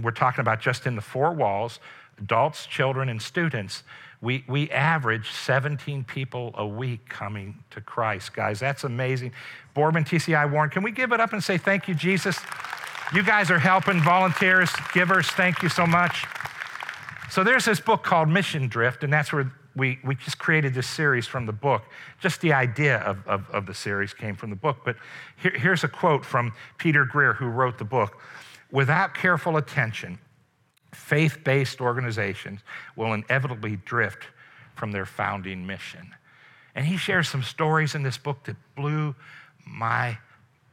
we're 0.01 0.11
talking 0.11 0.41
about 0.41 0.61
just 0.61 0.85
in 0.85 0.95
the 0.95 1.01
four 1.01 1.33
walls, 1.33 1.79
adults, 2.19 2.65
children, 2.67 3.09
and 3.09 3.21
students 3.21 3.83
we, 4.23 4.45
we 4.47 4.71
average 4.71 5.31
17 5.33 6.05
people 6.05 6.55
a 6.57 6.65
week 6.65 7.09
coming 7.09 7.61
to 7.71 7.81
Christ, 7.81 8.33
guys. 8.33 8.57
That's 8.57 8.85
amazing. 8.85 9.33
Boardman, 9.73 10.05
TCI, 10.05 10.49
Warren, 10.49 10.69
can 10.69 10.81
we 10.81 10.91
give 10.91 11.11
it 11.11 11.19
up 11.19 11.33
and 11.33 11.43
say 11.43 11.57
thank 11.57 11.89
you, 11.89 11.93
Jesus? 11.93 12.39
You 13.13 13.21
guys 13.21 13.51
are 13.51 13.59
helping, 13.59 14.01
volunteers, 14.01 14.71
givers, 14.93 15.27
thank 15.27 15.61
you 15.61 15.67
so 15.67 15.85
much. 15.85 16.25
So 17.31 17.43
there's 17.43 17.65
this 17.65 17.81
book 17.81 18.03
called 18.03 18.29
Mission 18.29 18.69
Drift, 18.69 19.03
and 19.03 19.11
that's 19.11 19.33
where 19.33 19.51
we, 19.75 19.99
we 20.05 20.15
just 20.15 20.39
created 20.39 20.73
this 20.73 20.87
series 20.87 21.27
from 21.27 21.45
the 21.45 21.51
book. 21.51 21.83
Just 22.21 22.39
the 22.39 22.53
idea 22.53 22.99
of, 22.99 23.27
of, 23.27 23.49
of 23.49 23.65
the 23.65 23.73
series 23.73 24.13
came 24.13 24.37
from 24.37 24.51
the 24.51 24.55
book. 24.55 24.77
But 24.85 24.95
here, 25.35 25.51
here's 25.53 25.83
a 25.83 25.89
quote 25.89 26.23
from 26.23 26.53
Peter 26.77 27.03
Greer, 27.03 27.33
who 27.33 27.47
wrote 27.47 27.77
the 27.77 27.83
book 27.83 28.21
Without 28.71 29.13
careful 29.13 29.57
attention, 29.57 30.17
faith 30.93 31.39
based 31.43 31.81
organizations 31.81 32.61
will 32.95 33.13
inevitably 33.13 33.77
drift 33.85 34.25
from 34.75 34.91
their 34.91 35.05
founding 35.05 35.65
mission. 35.65 36.13
And 36.75 36.85
he 36.85 36.97
shares 36.97 37.29
some 37.29 37.43
stories 37.43 37.95
in 37.95 38.03
this 38.03 38.17
book 38.17 38.43
that 38.45 38.55
blew 38.75 39.15
my 39.65 40.17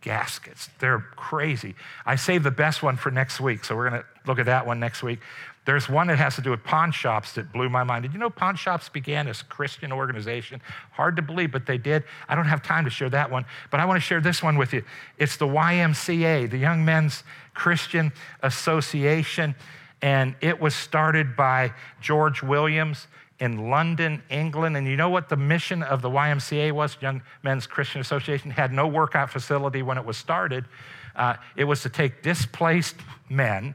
gaskets. 0.00 0.70
They're 0.78 1.00
crazy. 1.16 1.74
I 2.06 2.16
saved 2.16 2.44
the 2.44 2.50
best 2.50 2.82
one 2.82 2.96
for 2.96 3.10
next 3.10 3.40
week, 3.40 3.64
so 3.64 3.76
we're 3.76 3.90
going 3.90 4.02
to 4.02 4.08
look 4.26 4.38
at 4.38 4.46
that 4.46 4.66
one 4.66 4.80
next 4.80 5.02
week. 5.02 5.20
There's 5.66 5.90
one 5.90 6.06
that 6.06 6.16
has 6.16 6.36
to 6.36 6.42
do 6.42 6.50
with 6.50 6.64
pawn 6.64 6.90
shops 6.90 7.34
that 7.34 7.52
blew 7.52 7.68
my 7.68 7.84
mind. 7.84 8.02
Did 8.02 8.14
you 8.14 8.18
know 8.18 8.30
pawn 8.30 8.56
shops 8.56 8.88
began 8.88 9.28
as 9.28 9.42
a 9.42 9.44
Christian 9.44 9.92
organization? 9.92 10.62
Hard 10.92 11.16
to 11.16 11.22
believe, 11.22 11.52
but 11.52 11.66
they 11.66 11.76
did. 11.76 12.04
I 12.28 12.34
don't 12.34 12.46
have 12.46 12.62
time 12.62 12.84
to 12.84 12.90
share 12.90 13.10
that 13.10 13.30
one, 13.30 13.44
but 13.70 13.78
I 13.78 13.84
want 13.84 13.98
to 13.98 14.00
share 14.00 14.22
this 14.22 14.42
one 14.42 14.56
with 14.56 14.72
you. 14.72 14.82
It's 15.18 15.36
the 15.36 15.46
YMCA, 15.46 16.50
the 16.50 16.58
Young 16.58 16.84
Men's 16.84 17.22
Christian 17.52 18.10
Association 18.42 19.54
and 20.02 20.34
it 20.40 20.60
was 20.60 20.74
started 20.74 21.36
by 21.36 21.72
George 22.00 22.42
Williams 22.42 23.06
in 23.38 23.70
London, 23.70 24.22
England. 24.30 24.76
And 24.76 24.86
you 24.86 24.96
know 24.96 25.10
what 25.10 25.28
the 25.28 25.36
mission 25.36 25.82
of 25.82 26.02
the 26.02 26.10
YMCA 26.10 26.72
was? 26.72 26.96
Young 27.00 27.22
Men's 27.42 27.66
Christian 27.66 28.00
Association 28.00 28.50
had 28.50 28.72
no 28.72 28.86
workout 28.86 29.30
facility 29.30 29.82
when 29.82 29.98
it 29.98 30.04
was 30.04 30.16
started. 30.16 30.66
Uh, 31.16 31.34
it 31.56 31.64
was 31.64 31.82
to 31.82 31.88
take 31.88 32.22
displaced 32.22 32.96
men 33.28 33.74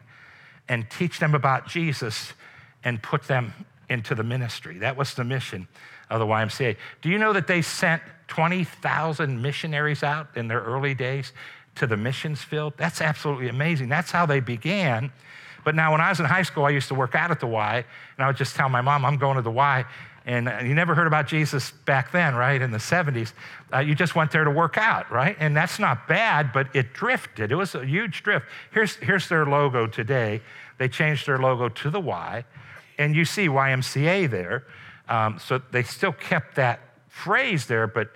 and 0.69 0.89
teach 0.89 1.19
them 1.19 1.35
about 1.35 1.67
Jesus 1.67 2.33
and 2.83 3.01
put 3.01 3.23
them 3.23 3.53
into 3.89 4.15
the 4.15 4.23
ministry. 4.23 4.79
That 4.79 4.95
was 4.97 5.13
the 5.13 5.23
mission 5.23 5.67
of 6.09 6.19
the 6.19 6.25
YMCA. 6.25 6.77
Do 7.01 7.09
you 7.09 7.17
know 7.17 7.33
that 7.33 7.47
they 7.47 7.61
sent 7.61 8.01
20,000 8.27 9.41
missionaries 9.41 10.03
out 10.03 10.27
in 10.35 10.47
their 10.47 10.61
early 10.61 10.93
days 10.93 11.33
to 11.75 11.87
the 11.87 11.97
missions 11.97 12.41
field? 12.41 12.73
That's 12.77 13.01
absolutely 13.01 13.49
amazing. 13.49 13.89
That's 13.89 14.11
how 14.11 14.25
they 14.25 14.39
began. 14.39 15.11
But 15.65 15.73
now, 15.75 15.91
when 15.91 15.99
I 15.99 16.09
was 16.09 16.19
in 16.19 16.27
high 16.27 16.43
school, 16.43 16.63
I 16.63 16.69
used 16.69 16.87
to 16.89 16.95
work 16.95 17.15
out 17.15 17.31
at 17.31 17.39
the 17.39 17.47
Y, 17.47 17.77
and 18.17 18.23
I 18.23 18.27
would 18.27 18.37
just 18.37 18.55
tell 18.55 18.69
my 18.69 18.81
mom, 18.81 19.03
I'm 19.03 19.17
going 19.17 19.35
to 19.35 19.41
the 19.41 19.51
Y. 19.51 19.83
And 20.27 20.47
you 20.67 20.73
never 20.73 20.95
heard 20.95 21.07
about 21.07 21.27
Jesus 21.27 21.71
back 21.85 22.11
then, 22.11 22.35
right, 22.35 22.61
in 22.61 22.71
the 22.71 22.77
70s. 22.77 23.33
Uh, 23.73 23.79
you 23.79 23.93
just 23.93 24.15
went 24.15 24.31
there 24.31 24.43
to 24.43 24.51
work 24.51 24.77
out, 24.77 25.11
right? 25.11 25.35
And 25.39 25.57
that's 25.57 25.77
not 25.79 26.07
bad, 26.07 26.53
but 26.53 26.67
it 26.75 26.93
drifted. 26.93 27.51
It 27.51 27.55
was 27.55 27.75
a 27.75 27.85
huge 27.85 28.23
drift. 28.23 28.45
Here's, 28.71 28.95
here's 28.95 29.27
their 29.27 29.45
logo 29.45 29.87
today. 29.87 30.41
They 30.77 30.87
changed 30.87 31.27
their 31.27 31.39
logo 31.39 31.69
to 31.69 31.89
the 31.89 31.99
Y, 31.99 32.45
and 32.97 33.15
you 33.15 33.25
see 33.25 33.47
YMCA 33.47 34.29
there. 34.29 34.65
Um, 35.09 35.39
so 35.39 35.61
they 35.71 35.83
still 35.83 36.13
kept 36.13 36.55
that 36.55 36.79
phrase 37.09 37.65
there, 37.65 37.87
but 37.87 38.09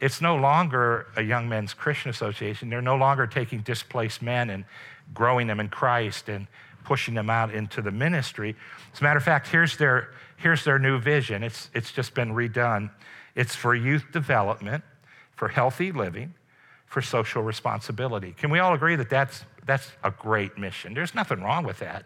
it's 0.00 0.20
no 0.20 0.36
longer 0.36 1.06
a 1.16 1.22
young 1.22 1.48
men's 1.48 1.74
Christian 1.74 2.10
association. 2.10 2.70
They're 2.70 2.82
no 2.82 2.96
longer 2.96 3.26
taking 3.26 3.60
displaced 3.60 4.22
men 4.22 4.50
and 4.50 4.64
growing 5.14 5.46
them 5.46 5.60
in 5.60 5.68
Christ 5.68 6.28
and 6.28 6.46
pushing 6.84 7.14
them 7.14 7.30
out 7.30 7.54
into 7.54 7.82
the 7.82 7.90
ministry. 7.90 8.56
As 8.92 9.00
a 9.00 9.04
matter 9.04 9.18
of 9.18 9.24
fact, 9.24 9.48
here's 9.48 9.76
their, 9.76 10.10
here's 10.36 10.64
their 10.64 10.78
new 10.78 10.98
vision. 10.98 11.42
It's, 11.42 11.70
it's 11.74 11.92
just 11.92 12.14
been 12.14 12.32
redone. 12.32 12.90
It's 13.34 13.54
for 13.54 13.74
youth 13.74 14.04
development, 14.12 14.84
for 15.34 15.48
healthy 15.48 15.92
living, 15.92 16.34
for 16.86 17.00
social 17.00 17.42
responsibility. 17.42 18.34
Can 18.36 18.50
we 18.50 18.58
all 18.58 18.74
agree 18.74 18.96
that 18.96 19.08
that's, 19.08 19.44
that's 19.64 19.90
a 20.04 20.10
great 20.10 20.58
mission? 20.58 20.94
There's 20.94 21.14
nothing 21.14 21.42
wrong 21.42 21.64
with 21.64 21.78
that. 21.78 22.04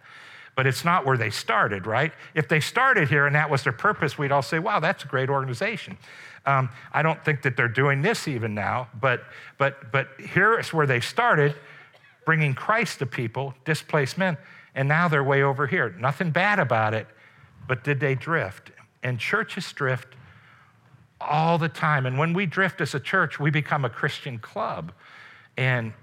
But 0.55 0.67
it's 0.67 0.85
not 0.87 1.05
where 1.05 1.19
they 1.19 1.29
started, 1.29 1.87
right? 1.87 2.13
If 2.35 2.49
they 2.49 2.61
started 2.61 3.11
here 3.11 3.27
and 3.27 3.35
that 3.35 3.51
was 3.51 3.63
their 3.63 3.75
purpose, 3.75 4.17
we'd 4.17 4.33
all 4.33 4.43
say, 4.43 4.59
wow, 4.59 4.81
that's 4.81 5.05
a 5.05 5.07
great 5.07 5.29
organization. 5.29 5.99
Um, 6.47 6.71
I 6.93 7.03
don't 7.03 7.23
think 7.25 7.43
that 7.43 7.57
they're 7.57 7.69
doing 7.69 8.01
this 8.01 8.27
even 8.27 8.55
now, 8.55 8.89
but, 8.99 9.25
but, 9.59 9.93
but 9.93 10.09
here 10.19 10.59
is 10.59 10.73
where 10.73 10.87
they 10.87 11.01
started 11.01 11.55
bringing 12.25 12.55
Christ 12.55 13.01
to 13.01 13.07
people, 13.07 13.55
displaced 13.65 14.17
men, 14.17 14.39
and 14.77 14.87
now 14.87 15.09
they're 15.09 15.25
way 15.25 15.43
over 15.43 15.67
here. 15.67 15.89
Nothing 15.99 16.31
bad 16.31 16.61
about 16.61 16.95
it, 16.95 17.09
but 17.67 17.83
did 17.83 17.99
they 17.99 18.15
drift? 18.15 18.71
And 19.03 19.19
churches 19.19 19.73
drift 19.73 20.15
all 21.21 21.57
the 21.57 21.71
time. 21.71 22.05
And 22.05 22.19
when 22.19 22.35
we 22.35 22.45
drift 22.45 22.83
as 22.83 22.95
a 22.95 23.01
church, 23.01 23.41
we 23.41 23.51
become 23.51 23.87
a 23.87 23.91
Christian 23.91 24.39
club. 24.39 24.93
And 25.57 25.95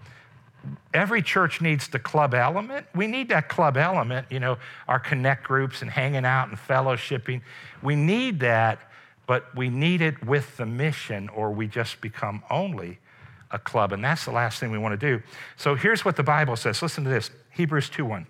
every 0.91 1.21
church 1.21 1.61
needs 1.61 1.87
the 1.87 1.99
club 1.99 2.33
element. 2.33 2.87
We 2.95 3.05
need 3.05 3.29
that 3.29 3.47
club 3.47 3.77
element, 3.77 4.27
you 4.31 4.39
know, 4.39 4.57
our 4.87 4.99
connect 4.99 5.43
groups 5.43 5.83
and 5.83 5.91
hanging 5.91 6.25
out 6.25 6.49
and 6.49 6.57
fellowshipping. 6.57 7.41
We 7.83 7.95
need 7.95 8.39
that, 8.39 8.79
but 9.27 9.55
we 9.55 9.69
need 9.69 10.01
it 10.01 10.25
with 10.25 10.57
the 10.57 10.65
mission, 10.65 11.29
or 11.29 11.51
we 11.51 11.67
just 11.67 12.01
become 12.01 12.43
only 12.49 12.97
a 13.51 13.59
club. 13.59 13.93
And 13.93 14.03
that's 14.03 14.25
the 14.25 14.31
last 14.31 14.59
thing 14.59 14.71
we 14.71 14.79
want 14.79 14.99
to 14.99 15.17
do. 15.17 15.21
So 15.57 15.75
here's 15.75 16.03
what 16.03 16.15
the 16.15 16.23
Bible 16.23 16.55
says. 16.55 16.81
Listen 16.81 17.03
to 17.03 17.09
this 17.11 17.29
Hebrews 17.51 17.89
2 17.89 18.03
1. 18.03 18.25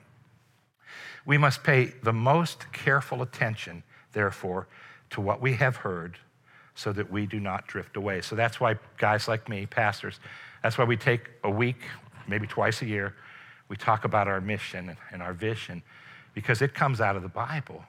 We 1.25 1.37
must 1.37 1.63
pay 1.63 1.93
the 2.03 2.13
most 2.13 2.71
careful 2.73 3.21
attention, 3.21 3.83
therefore, 4.11 4.67
to 5.11 5.21
what 5.21 5.41
we 5.41 5.53
have 5.53 5.77
heard 5.77 6.17
so 6.75 6.91
that 6.91 7.11
we 7.11 7.25
do 7.25 7.39
not 7.39 7.67
drift 7.67 7.95
away. 7.95 8.21
So 8.21 8.35
that's 8.35 8.59
why 8.59 8.75
guys 8.97 9.27
like 9.27 9.47
me, 9.47 9.65
pastors, 9.65 10.19
that's 10.61 10.77
why 10.77 10.85
we 10.85 10.97
take 10.97 11.29
a 11.43 11.49
week, 11.49 11.81
maybe 12.27 12.47
twice 12.47 12.81
a 12.81 12.85
year, 12.85 13.15
we 13.69 13.77
talk 13.77 14.05
about 14.05 14.27
our 14.27 14.41
mission 14.41 14.97
and 15.11 15.21
our 15.21 15.33
vision 15.33 15.81
because 16.33 16.61
it 16.61 16.73
comes 16.73 16.99
out 16.99 17.15
of 17.15 17.21
the 17.21 17.29
Bible. 17.29 17.83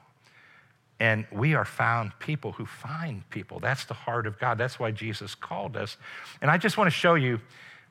And 0.99 1.25
we 1.31 1.55
are 1.55 1.65
found 1.65 2.17
people 2.19 2.53
who 2.53 2.65
find 2.65 3.29
people. 3.29 3.59
That's 3.59 3.85
the 3.85 3.93
heart 3.93 4.27
of 4.27 4.39
God. 4.39 4.57
That's 4.57 4.79
why 4.79 4.91
Jesus 4.91 5.35
called 5.35 5.75
us. 5.75 5.97
And 6.41 6.49
I 6.49 6.57
just 6.57 6.77
want 6.77 6.87
to 6.87 6.95
show 6.95 7.15
you 7.15 7.41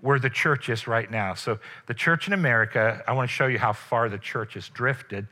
where 0.01 0.19
the 0.19 0.31
church 0.31 0.69
is 0.69 0.87
right 0.87 1.11
now. 1.11 1.35
So, 1.35 1.59
the 1.87 1.95
church 1.95 2.27
in 2.27 2.33
America, 2.33 3.03
I 3.07 3.13
want 3.13 3.29
to 3.29 3.35
show 3.35 3.47
you 3.47 3.59
how 3.59 3.73
far 3.73 4.09
the 4.09 4.19
church 4.19 4.55
has 4.55 4.69
drifted. 4.69 5.27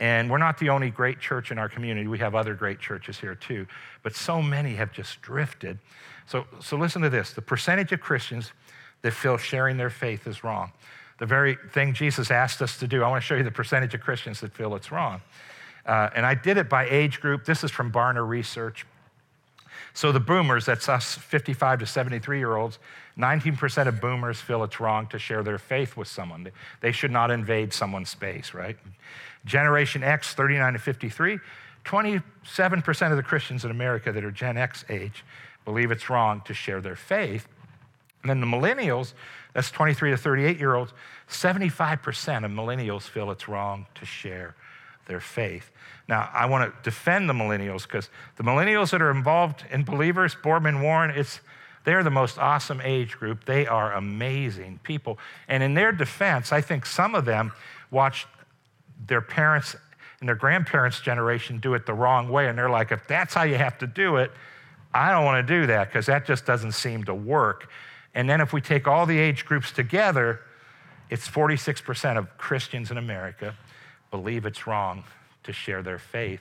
And 0.00 0.28
we're 0.28 0.38
not 0.38 0.58
the 0.58 0.70
only 0.70 0.90
great 0.90 1.20
church 1.20 1.50
in 1.50 1.58
our 1.58 1.68
community. 1.68 2.08
We 2.08 2.18
have 2.18 2.34
other 2.34 2.54
great 2.54 2.80
churches 2.80 3.18
here 3.18 3.34
too. 3.34 3.66
But 4.02 4.14
so 4.16 4.42
many 4.42 4.74
have 4.74 4.92
just 4.92 5.22
drifted. 5.22 5.78
So, 6.26 6.46
so 6.60 6.76
listen 6.76 7.02
to 7.02 7.10
this 7.10 7.32
the 7.32 7.42
percentage 7.42 7.92
of 7.92 8.00
Christians 8.00 8.52
that 9.02 9.12
feel 9.12 9.36
sharing 9.36 9.76
their 9.76 9.90
faith 9.90 10.26
is 10.26 10.42
wrong. 10.42 10.72
The 11.18 11.26
very 11.26 11.56
thing 11.70 11.94
Jesus 11.94 12.30
asked 12.30 12.60
us 12.60 12.78
to 12.78 12.88
do, 12.88 13.04
I 13.04 13.08
want 13.08 13.22
to 13.22 13.26
show 13.26 13.36
you 13.36 13.44
the 13.44 13.50
percentage 13.50 13.94
of 13.94 14.00
Christians 14.00 14.40
that 14.40 14.52
feel 14.52 14.74
it's 14.74 14.90
wrong. 14.90 15.20
Uh, 15.86 16.10
and 16.14 16.24
I 16.26 16.34
did 16.34 16.56
it 16.56 16.68
by 16.68 16.88
age 16.88 17.20
group. 17.20 17.44
This 17.44 17.62
is 17.62 17.70
from 17.70 17.92
Barna 17.92 18.26
Research. 18.26 18.86
So 19.92 20.10
the 20.10 20.20
boomers, 20.20 20.66
that's 20.66 20.88
us 20.88 21.14
55 21.14 21.80
to 21.80 21.86
73 21.86 22.38
year 22.38 22.56
olds, 22.56 22.78
19% 23.18 23.86
of 23.86 24.00
boomers 24.00 24.40
feel 24.40 24.64
it's 24.64 24.80
wrong 24.80 25.06
to 25.08 25.18
share 25.18 25.42
their 25.42 25.58
faith 25.58 25.96
with 25.96 26.08
someone. 26.08 26.50
They 26.80 26.92
should 26.92 27.12
not 27.12 27.30
invade 27.30 27.72
someone's 27.72 28.10
space, 28.10 28.54
right? 28.54 28.76
Generation 29.44 30.02
X, 30.02 30.34
39 30.34 30.72
to 30.72 30.78
53, 30.78 31.38
27% 31.84 33.10
of 33.10 33.16
the 33.16 33.22
Christians 33.22 33.64
in 33.64 33.70
America 33.70 34.10
that 34.10 34.24
are 34.24 34.30
Gen 34.30 34.56
X 34.56 34.84
age 34.88 35.24
believe 35.64 35.90
it's 35.90 36.10
wrong 36.10 36.42
to 36.46 36.54
share 36.54 36.80
their 36.80 36.96
faith. 36.96 37.46
And 38.22 38.30
then 38.30 38.40
the 38.40 38.46
millennials, 38.46 39.12
that's 39.52 39.70
23 39.70 40.10
to 40.10 40.16
38 40.16 40.58
year 40.58 40.74
olds, 40.74 40.92
75% 41.28 42.44
of 42.44 42.50
millennials 42.50 43.02
feel 43.02 43.30
it's 43.30 43.48
wrong 43.48 43.86
to 43.94 44.06
share 44.06 44.56
their 45.06 45.20
faith. 45.20 45.70
Now, 46.08 46.30
I 46.32 46.46
want 46.46 46.72
to 46.72 46.82
defend 46.82 47.28
the 47.28 47.34
millennials 47.34 47.82
because 47.82 48.08
the 48.36 48.42
millennials 48.42 48.90
that 48.90 49.02
are 49.02 49.10
involved 49.10 49.64
in 49.70 49.84
believers, 49.84 50.34
Boardman 50.34 50.82
Warren, 50.82 51.10
it's 51.10 51.40
they're 51.84 52.02
the 52.02 52.10
most 52.10 52.38
awesome 52.38 52.80
age 52.82 53.12
group. 53.12 53.44
They 53.44 53.66
are 53.66 53.92
amazing 53.92 54.80
people. 54.82 55.18
And 55.48 55.62
in 55.62 55.74
their 55.74 55.92
defense, 55.92 56.52
I 56.52 56.60
think 56.60 56.86
some 56.86 57.14
of 57.14 57.24
them 57.24 57.52
watched 57.90 58.26
their 59.06 59.20
parents 59.20 59.76
and 60.20 60.28
their 60.28 60.36
grandparents' 60.36 61.00
generation 61.00 61.58
do 61.58 61.74
it 61.74 61.84
the 61.84 61.92
wrong 61.92 62.30
way. 62.30 62.48
And 62.48 62.56
they're 62.56 62.70
like, 62.70 62.90
if 62.90 63.06
that's 63.06 63.34
how 63.34 63.42
you 63.42 63.56
have 63.56 63.78
to 63.78 63.86
do 63.86 64.16
it, 64.16 64.30
I 64.94 65.10
don't 65.10 65.24
want 65.24 65.46
to 65.46 65.60
do 65.60 65.66
that 65.66 65.88
because 65.88 66.06
that 66.06 66.24
just 66.24 66.46
doesn't 66.46 66.72
seem 66.72 67.04
to 67.04 67.14
work. 67.14 67.68
And 68.14 68.28
then 68.28 68.40
if 68.40 68.52
we 68.52 68.60
take 68.60 68.86
all 68.88 69.04
the 69.06 69.18
age 69.18 69.44
groups 69.44 69.72
together, 69.72 70.40
it's 71.10 71.28
46% 71.28 72.16
of 72.16 72.38
Christians 72.38 72.90
in 72.90 72.96
America 72.96 73.54
believe 74.10 74.46
it's 74.46 74.66
wrong 74.66 75.04
to 75.42 75.52
share 75.52 75.82
their 75.82 75.98
faith. 75.98 76.40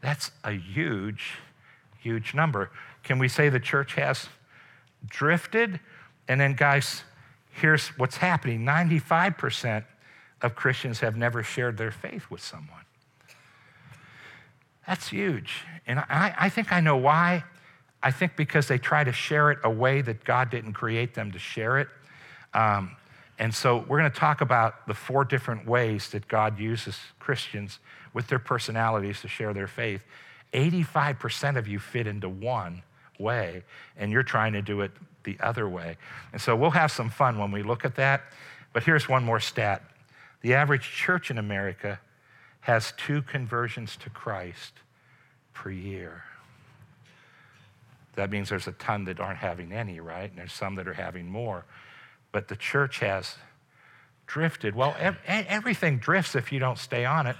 That's 0.00 0.30
a 0.42 0.52
huge, 0.52 1.34
huge 1.98 2.34
number. 2.34 2.70
Can 3.02 3.18
we 3.18 3.28
say 3.28 3.48
the 3.48 3.60
church 3.60 3.94
has 3.94 4.28
drifted? 5.06 5.80
And 6.28 6.40
then, 6.40 6.54
guys, 6.54 7.02
here's 7.50 7.88
what's 7.98 8.16
happening 8.16 8.64
95% 8.64 9.84
of 10.42 10.54
Christians 10.54 11.00
have 11.00 11.16
never 11.16 11.42
shared 11.42 11.76
their 11.76 11.90
faith 11.90 12.30
with 12.30 12.42
someone. 12.42 12.84
That's 14.86 15.08
huge. 15.08 15.64
And 15.86 16.00
I, 16.00 16.34
I 16.38 16.48
think 16.48 16.72
I 16.72 16.80
know 16.80 16.96
why. 16.96 17.44
I 18.02 18.10
think 18.10 18.36
because 18.36 18.66
they 18.66 18.78
try 18.78 19.04
to 19.04 19.12
share 19.12 19.50
it 19.50 19.58
a 19.62 19.70
way 19.70 20.00
that 20.02 20.24
God 20.24 20.50
didn't 20.50 20.72
create 20.72 21.14
them 21.14 21.32
to 21.32 21.38
share 21.38 21.78
it. 21.78 21.88
Um, 22.54 22.96
and 23.38 23.54
so 23.54 23.84
we're 23.88 23.98
going 23.98 24.10
to 24.10 24.18
talk 24.18 24.40
about 24.40 24.86
the 24.86 24.94
four 24.94 25.24
different 25.24 25.66
ways 25.66 26.08
that 26.10 26.28
God 26.28 26.58
uses 26.58 26.98
Christians 27.18 27.78
with 28.12 28.26
their 28.26 28.38
personalities 28.38 29.20
to 29.20 29.28
share 29.28 29.52
their 29.52 29.66
faith. 29.66 30.02
85% 30.52 31.56
of 31.56 31.68
you 31.68 31.78
fit 31.78 32.06
into 32.06 32.28
one 32.28 32.82
way, 33.20 33.62
and 33.96 34.10
you're 34.10 34.22
trying 34.22 34.52
to 34.54 34.62
do 34.62 34.80
it 34.80 34.90
the 35.24 35.36
other 35.40 35.68
way. 35.68 35.96
And 36.32 36.40
so 36.40 36.56
we'll 36.56 36.70
have 36.70 36.90
some 36.90 37.10
fun 37.10 37.38
when 37.38 37.52
we 37.52 37.62
look 37.62 37.84
at 37.84 37.94
that. 37.96 38.22
But 38.72 38.84
here's 38.84 39.08
one 39.08 39.24
more 39.24 39.40
stat 39.40 39.82
the 40.42 40.54
average 40.54 40.90
church 40.90 41.30
in 41.30 41.38
America 41.38 42.00
has 42.60 42.92
two 42.96 43.22
conversions 43.22 43.96
to 43.96 44.10
Christ 44.10 44.72
per 45.52 45.70
year. 45.70 46.24
That 48.14 48.30
means 48.30 48.48
there's 48.48 48.66
a 48.66 48.72
ton 48.72 49.04
that 49.04 49.20
aren't 49.20 49.38
having 49.38 49.72
any, 49.72 50.00
right? 50.00 50.28
And 50.28 50.38
there's 50.38 50.52
some 50.52 50.74
that 50.76 50.88
are 50.88 50.94
having 50.94 51.26
more. 51.26 51.64
But 52.32 52.48
the 52.48 52.56
church 52.56 52.98
has 53.00 53.36
drifted. 54.26 54.74
Well, 54.74 54.94
everything 55.26 55.98
drifts 55.98 56.34
if 56.34 56.52
you 56.52 56.58
don't 56.58 56.78
stay 56.78 57.04
on 57.04 57.26
it. 57.26 57.36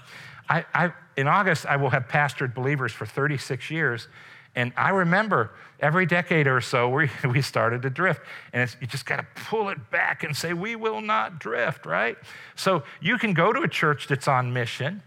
I, 0.49 0.65
I, 0.73 0.93
in 1.15 1.27
August, 1.27 1.65
I 1.65 1.77
will 1.77 1.89
have 1.91 2.07
pastored 2.07 2.53
believers 2.53 2.91
for 2.91 3.05
36 3.05 3.69
years. 3.69 4.07
And 4.55 4.73
I 4.75 4.89
remember 4.89 5.51
every 5.79 6.05
decade 6.05 6.47
or 6.47 6.61
so, 6.61 6.89
we, 6.89 7.09
we 7.29 7.41
started 7.41 7.81
to 7.83 7.89
drift. 7.89 8.21
And 8.53 8.73
you 8.79 8.87
just 8.87 9.05
got 9.05 9.17
to 9.17 9.27
pull 9.45 9.69
it 9.69 9.89
back 9.91 10.23
and 10.23 10.35
say, 10.35 10.53
we 10.53 10.75
will 10.75 11.01
not 11.01 11.39
drift, 11.39 11.85
right? 11.85 12.17
So 12.55 12.83
you 13.01 13.17
can 13.17 13.33
go 13.33 13.53
to 13.53 13.61
a 13.61 13.67
church 13.67 14.07
that's 14.07 14.27
on 14.27 14.53
mission 14.53 15.03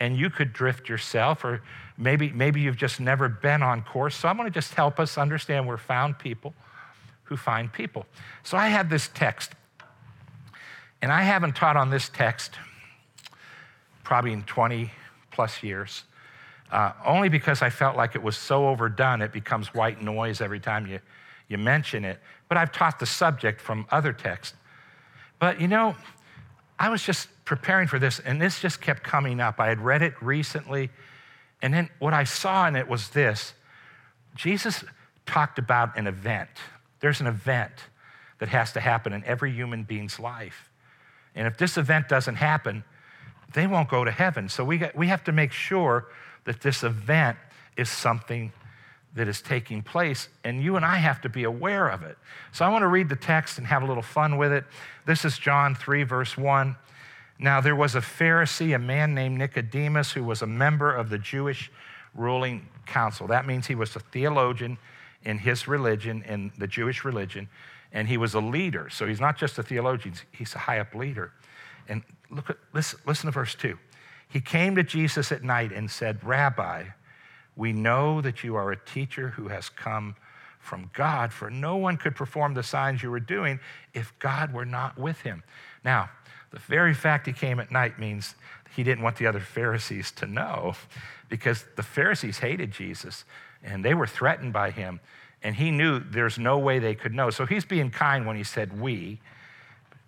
and 0.00 0.16
you 0.16 0.30
could 0.30 0.52
drift 0.52 0.88
yourself, 0.88 1.44
or 1.44 1.62
maybe, 1.96 2.30
maybe 2.30 2.60
you've 2.60 2.76
just 2.76 2.98
never 2.98 3.28
been 3.28 3.62
on 3.62 3.82
course. 3.82 4.16
So 4.16 4.26
I'm 4.26 4.36
going 4.36 4.48
to 4.48 4.52
just 4.52 4.74
help 4.74 4.98
us 4.98 5.16
understand 5.16 5.68
we're 5.68 5.76
found 5.76 6.18
people 6.18 6.54
who 7.22 7.36
find 7.36 7.72
people. 7.72 8.04
So 8.42 8.56
I 8.56 8.66
had 8.66 8.90
this 8.90 9.08
text, 9.14 9.52
and 11.00 11.12
I 11.12 11.22
haven't 11.22 11.54
taught 11.54 11.76
on 11.76 11.90
this 11.90 12.08
text 12.08 12.56
probably 14.02 14.32
in 14.32 14.42
20 14.42 14.90
plus 15.30 15.62
years. 15.62 16.02
Uh, 16.72 16.92
only 17.04 17.28
because 17.28 17.60
I 17.60 17.68
felt 17.70 17.96
like 17.96 18.16
it 18.16 18.22
was 18.22 18.36
so 18.36 18.66
overdone, 18.68 19.20
it 19.20 19.32
becomes 19.32 19.74
white 19.74 20.00
noise 20.00 20.40
every 20.40 20.58
time 20.58 20.86
you, 20.86 21.00
you 21.46 21.58
mention 21.58 22.04
it. 22.04 22.18
But 22.48 22.56
I've 22.56 22.72
taught 22.72 22.98
the 22.98 23.06
subject 23.06 23.60
from 23.60 23.86
other 23.90 24.12
texts. 24.12 24.56
But 25.38 25.60
you 25.60 25.68
know, 25.68 25.94
I 26.78 26.88
was 26.88 27.02
just 27.02 27.28
preparing 27.44 27.88
for 27.88 27.98
this, 27.98 28.18
and 28.20 28.40
this 28.40 28.58
just 28.58 28.80
kept 28.80 29.02
coming 29.02 29.38
up. 29.38 29.60
I 29.60 29.68
had 29.68 29.80
read 29.80 30.00
it 30.00 30.14
recently, 30.22 30.88
and 31.60 31.74
then 31.74 31.90
what 31.98 32.14
I 32.14 32.24
saw 32.24 32.66
in 32.66 32.74
it 32.74 32.88
was 32.88 33.10
this 33.10 33.52
Jesus 34.34 34.82
talked 35.26 35.58
about 35.58 35.96
an 35.98 36.06
event. 36.06 36.48
There's 37.00 37.20
an 37.20 37.26
event 37.26 37.72
that 38.38 38.48
has 38.48 38.72
to 38.72 38.80
happen 38.80 39.12
in 39.12 39.22
every 39.24 39.52
human 39.52 39.84
being's 39.84 40.18
life. 40.18 40.70
And 41.34 41.46
if 41.46 41.58
this 41.58 41.76
event 41.76 42.08
doesn't 42.08 42.36
happen, 42.36 42.82
they 43.52 43.66
won't 43.66 43.88
go 43.88 44.04
to 44.04 44.10
heaven. 44.10 44.48
So 44.48 44.64
we, 44.64 44.78
got, 44.78 44.96
we 44.96 45.08
have 45.08 45.22
to 45.24 45.32
make 45.32 45.52
sure 45.52 46.06
that 46.44 46.60
this 46.60 46.82
event 46.82 47.36
is 47.76 47.88
something 47.88 48.52
that 49.14 49.28
is 49.28 49.42
taking 49.42 49.82
place, 49.82 50.28
and 50.42 50.62
you 50.62 50.76
and 50.76 50.84
I 50.84 50.96
have 50.96 51.20
to 51.22 51.28
be 51.28 51.44
aware 51.44 51.88
of 51.88 52.02
it. 52.02 52.16
So 52.52 52.64
I 52.64 52.70
want 52.70 52.82
to 52.82 52.88
read 52.88 53.08
the 53.08 53.16
text 53.16 53.58
and 53.58 53.66
have 53.66 53.82
a 53.82 53.86
little 53.86 54.02
fun 54.02 54.38
with 54.38 54.52
it. 54.52 54.64
This 55.06 55.24
is 55.24 55.38
John 55.38 55.74
3, 55.74 56.02
verse 56.04 56.36
1. 56.36 56.76
Now 57.38 57.60
there 57.60 57.76
was 57.76 57.94
a 57.94 58.00
Pharisee, 58.00 58.74
a 58.74 58.78
man 58.78 59.14
named 59.14 59.36
Nicodemus, 59.38 60.12
who 60.12 60.24
was 60.24 60.42
a 60.42 60.46
member 60.46 60.94
of 60.94 61.10
the 61.10 61.18
Jewish 61.18 61.70
ruling 62.14 62.68
council. 62.86 63.26
That 63.26 63.46
means 63.46 63.66
he 63.66 63.74
was 63.74 63.94
a 63.96 64.00
theologian 64.00 64.78
in 65.24 65.38
his 65.38 65.68
religion, 65.68 66.22
in 66.26 66.52
the 66.58 66.66
Jewish 66.66 67.04
religion, 67.04 67.48
and 67.92 68.08
he 68.08 68.16
was 68.16 68.34
a 68.34 68.40
leader. 68.40 68.88
So 68.90 69.06
he's 69.06 69.20
not 69.20 69.36
just 69.36 69.58
a 69.58 69.62
theologian, 69.62 70.14
he's 70.32 70.54
a 70.54 70.58
high 70.58 70.78
up 70.78 70.94
leader. 70.94 71.32
And 71.88 72.02
look 72.30 72.48
at, 72.48 72.56
listen, 72.72 72.98
listen 73.06 73.26
to 73.26 73.32
verse 73.32 73.54
2. 73.54 73.78
He 74.32 74.40
came 74.40 74.76
to 74.76 74.82
Jesus 74.82 75.30
at 75.30 75.44
night 75.44 75.72
and 75.72 75.90
said, 75.90 76.24
Rabbi, 76.24 76.84
we 77.54 77.74
know 77.74 78.22
that 78.22 78.42
you 78.42 78.56
are 78.56 78.72
a 78.72 78.76
teacher 78.76 79.28
who 79.28 79.48
has 79.48 79.68
come 79.68 80.16
from 80.58 80.90
God, 80.94 81.34
for 81.34 81.50
no 81.50 81.76
one 81.76 81.98
could 81.98 82.16
perform 82.16 82.54
the 82.54 82.62
signs 82.62 83.02
you 83.02 83.10
were 83.10 83.20
doing 83.20 83.60
if 83.92 84.18
God 84.20 84.54
were 84.54 84.64
not 84.64 84.96
with 84.96 85.20
him. 85.20 85.42
Now, 85.84 86.08
the 86.50 86.60
very 86.60 86.94
fact 86.94 87.26
he 87.26 87.34
came 87.34 87.60
at 87.60 87.70
night 87.70 87.98
means 87.98 88.34
he 88.74 88.82
didn't 88.82 89.04
want 89.04 89.16
the 89.16 89.26
other 89.26 89.38
Pharisees 89.40 90.10
to 90.12 90.26
know 90.26 90.76
because 91.28 91.66
the 91.76 91.82
Pharisees 91.82 92.38
hated 92.38 92.70
Jesus 92.70 93.24
and 93.62 93.84
they 93.84 93.92
were 93.92 94.06
threatened 94.06 94.54
by 94.54 94.70
him. 94.70 95.00
And 95.42 95.56
he 95.56 95.70
knew 95.70 95.98
there's 95.98 96.38
no 96.38 96.56
way 96.56 96.78
they 96.78 96.94
could 96.94 97.12
know. 97.12 97.28
So 97.28 97.44
he's 97.44 97.66
being 97.66 97.90
kind 97.90 98.26
when 98.26 98.36
he 98.36 98.44
said 98.44 98.80
we, 98.80 99.20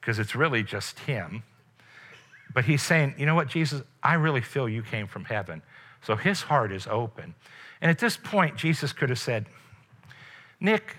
because 0.01 0.19
it's 0.19 0.35
really 0.35 0.63
just 0.63 1.01
him. 1.01 1.43
But 2.55 2.65
he's 2.65 2.83
saying, 2.83 3.17
you 3.19 3.27
know 3.27 3.35
what, 3.35 3.49
Jesus, 3.49 3.83
I 4.03 4.15
really 4.15 4.41
feel 4.41 4.69
you 4.69 4.83
came 4.83 5.07
from 5.07 5.25
heaven. 5.25 5.61
So 6.03 6.17
his 6.17 6.43
heart 6.43 6.73
is 6.73 6.87
open. 6.87 7.35
And 7.81 7.91
at 7.91 7.99
this 7.99 8.17
point, 8.17 8.57
Jesus 8.57 8.93
could 8.93 9.11
have 9.11 9.19
said, 9.19 9.47
Nick, 10.61 10.97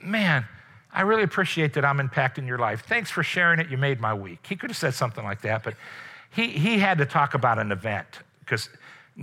man, 0.00 0.46
I 0.92 1.02
really 1.02 1.22
appreciate 1.22 1.72
that 1.74 1.84
I'm 1.84 1.98
impacting 1.98 2.46
your 2.46 2.58
life. 2.58 2.84
Thanks 2.86 3.10
for 3.10 3.22
sharing 3.22 3.58
it. 3.58 3.70
You 3.70 3.78
made 3.78 3.98
my 3.98 4.12
week. 4.12 4.46
He 4.46 4.56
could 4.56 4.70
have 4.70 4.76
said 4.76 4.94
something 4.94 5.24
like 5.24 5.40
that, 5.42 5.62
but 5.62 5.74
he, 6.30 6.48
he 6.48 6.78
had 6.78 6.98
to 6.98 7.06
talk 7.06 7.34
about 7.34 7.58
an 7.58 7.72
event 7.72 8.06
because 8.40 8.68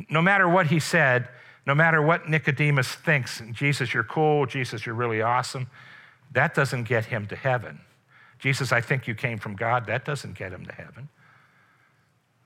no 0.09 0.21
matter 0.21 0.50
what 0.50 0.67
he 0.67 0.79
said, 0.79 1.27
no 1.65 1.75
matter 1.75 2.01
what 2.01 2.27
Nicodemus 2.27 2.88
thinks, 2.88 3.41
Jesus, 3.51 3.93
you're 3.93 4.03
cool, 4.03 4.45
Jesus, 4.45 4.86
you're 4.86 4.95
really 4.95 5.21
awesome, 5.21 5.67
that 6.31 6.55
doesn't 6.55 6.83
get 6.83 7.05
him 7.05 7.27
to 7.27 7.36
heaven. 7.36 7.79
Jesus, 8.39 8.71
I 8.71 8.81
think 8.81 9.07
you 9.07 9.13
came 9.13 9.38
from 9.38 9.55
God, 9.55 9.86
that 9.88 10.05
doesn't 10.05 10.36
get 10.38 10.51
him 10.51 10.65
to 10.65 10.74
heaven. 10.74 11.09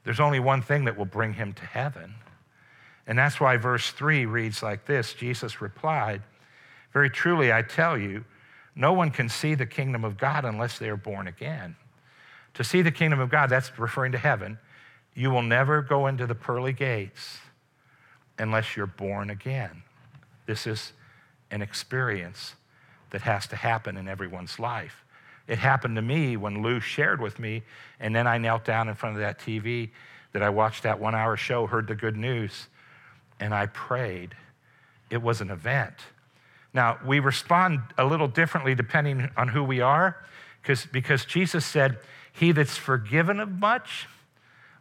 There's 0.04 0.20
only 0.20 0.40
one 0.40 0.62
thing 0.62 0.86
that 0.86 0.98
will 0.98 1.06
bring 1.06 1.34
him 1.34 1.54
to 1.54 1.66
heaven. 1.66 2.16
And 3.08 3.18
that's 3.18 3.40
why 3.40 3.58
verse 3.58 3.92
3 3.92 4.26
reads 4.26 4.64
like 4.64 4.86
this 4.86 5.14
Jesus 5.14 5.62
replied, 5.62 6.22
Very 6.92 7.10
truly, 7.10 7.52
I 7.52 7.62
tell 7.62 7.98
you, 7.98 8.26
no 8.76 8.94
one 8.94 9.12
can 9.12 9.30
see 9.30 9.56
the 9.56 9.66
kingdom 9.66 10.04
of 10.04 10.18
God 10.18 10.46
unless 10.46 10.80
they 10.80 10.90
are 10.90 10.98
born 10.98 11.28
again. 11.28 11.76
To 12.56 12.64
see 12.64 12.82
the 12.82 12.92
kingdom 12.92 13.20
of 13.20 13.30
God, 13.30 13.50
that's 13.50 13.78
referring 13.78 14.12
to 14.14 14.18
heaven, 14.18 14.58
you 15.14 15.30
will 15.30 15.42
never 15.42 15.82
go 15.82 16.08
into 16.08 16.26
the 16.26 16.36
pearly 16.36 16.74
gates 16.74 17.40
unless 18.38 18.76
you're 18.76 18.88
born 18.88 19.30
again. 19.30 19.84
This 20.46 20.66
is 20.66 20.94
an 21.52 21.62
experience 21.62 22.56
that 23.12 23.22
has 23.22 23.48
to 23.48 23.56
happen 23.56 23.96
in 23.96 24.08
everyone's 24.08 24.60
life. 24.60 25.04
It 25.48 25.60
happened 25.60 25.96
to 25.98 26.02
me 26.02 26.38
when 26.38 26.62
Lou 26.62 26.80
shared 26.80 27.22
with 27.22 27.40
me, 27.40 27.64
and 28.00 28.16
then 28.16 28.28
I 28.28 28.38
knelt 28.38 28.64
down 28.64 28.88
in 28.88 28.96
front 28.96 29.16
of 29.16 29.22
that 29.22 29.40
TV 29.40 29.90
that 30.32 30.42
I 30.42 30.50
watched 30.50 30.84
that 30.84 31.00
one 31.00 31.16
hour 31.16 31.38
show, 31.38 31.68
heard 31.68 31.88
the 31.88 31.96
good 31.96 32.16
news, 32.16 32.68
and 33.40 33.54
I 33.54 33.68
prayed. 33.68 34.36
It 35.10 35.22
was 35.22 35.42
an 35.42 35.52
event. 35.52 35.96
Now, 36.74 36.98
we 37.06 37.20
respond 37.20 37.82
a 37.98 38.06
little 38.06 38.28
differently 38.28 38.74
depending 38.74 39.30
on 39.38 39.50
who 39.50 39.64
we 39.64 39.82
are, 39.82 40.18
because 40.62 40.86
because 40.86 41.26
Jesus 41.26 41.66
said, 41.66 42.00
He 42.32 42.52
that's 42.52 42.78
forgiven 42.78 43.40
of 43.40 43.52
much 43.52 44.08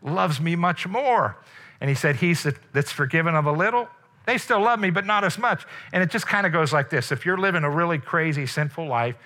loves 0.02 0.40
me 0.40 0.56
much 0.56 0.86
more. 0.86 1.36
And 1.80 1.90
he 1.90 1.94
said, 1.94 2.16
He 2.16 2.34
that's 2.72 2.92
forgiven 2.92 3.34
of 3.34 3.46
a 3.46 3.52
little, 3.52 3.88
they 4.26 4.38
still 4.38 4.60
love 4.60 4.78
me, 4.78 4.90
but 4.90 5.04
not 5.04 5.24
as 5.24 5.36
much. 5.38 5.66
And 5.92 6.02
it 6.02 6.10
just 6.10 6.26
kind 6.26 6.46
of 6.46 6.52
goes 6.52 6.72
like 6.72 6.90
this 6.90 7.12
if 7.12 7.26
you're 7.26 7.38
living 7.38 7.64
a 7.64 7.70
really 7.70 7.98
crazy, 7.98 8.46
sinful 8.46 8.86
life, 8.86 9.16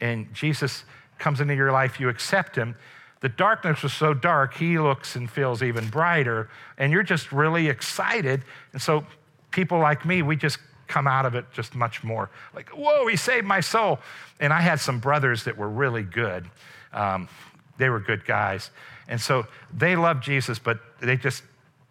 and 0.00 0.32
Jesus 0.34 0.84
comes 1.18 1.40
into 1.40 1.54
your 1.54 1.72
life, 1.72 1.98
you 1.98 2.08
accept 2.08 2.56
him. 2.56 2.76
The 3.20 3.28
darkness 3.28 3.82
was 3.82 3.92
so 3.92 4.14
dark, 4.14 4.54
he 4.54 4.78
looks 4.78 5.16
and 5.16 5.28
feels 5.28 5.62
even 5.62 5.88
brighter, 5.88 6.48
and 6.76 6.92
you're 6.92 7.02
just 7.02 7.32
really 7.32 7.68
excited. 7.68 8.44
And 8.72 8.80
so, 8.80 9.04
people 9.50 9.78
like 9.78 10.04
me, 10.04 10.22
we 10.22 10.36
just 10.36 10.58
come 10.88 11.06
out 11.06 11.26
of 11.26 11.34
it 11.34 11.44
just 11.52 11.74
much 11.74 12.02
more 12.02 12.30
like, 12.54 12.70
whoa, 12.70 13.06
he 13.06 13.16
saved 13.16 13.46
my 13.46 13.60
soul. 13.60 14.00
And 14.40 14.52
I 14.52 14.60
had 14.60 14.80
some 14.80 14.98
brothers 14.98 15.44
that 15.44 15.56
were 15.56 15.68
really 15.68 16.02
good. 16.02 16.48
Um, 16.92 17.28
they 17.76 17.90
were 17.90 18.00
good 18.00 18.24
guys. 18.24 18.70
And 19.06 19.20
so 19.20 19.46
they 19.72 19.96
loved 19.96 20.22
Jesus, 20.22 20.58
but 20.58 20.80
they 21.00 21.16
just, 21.16 21.42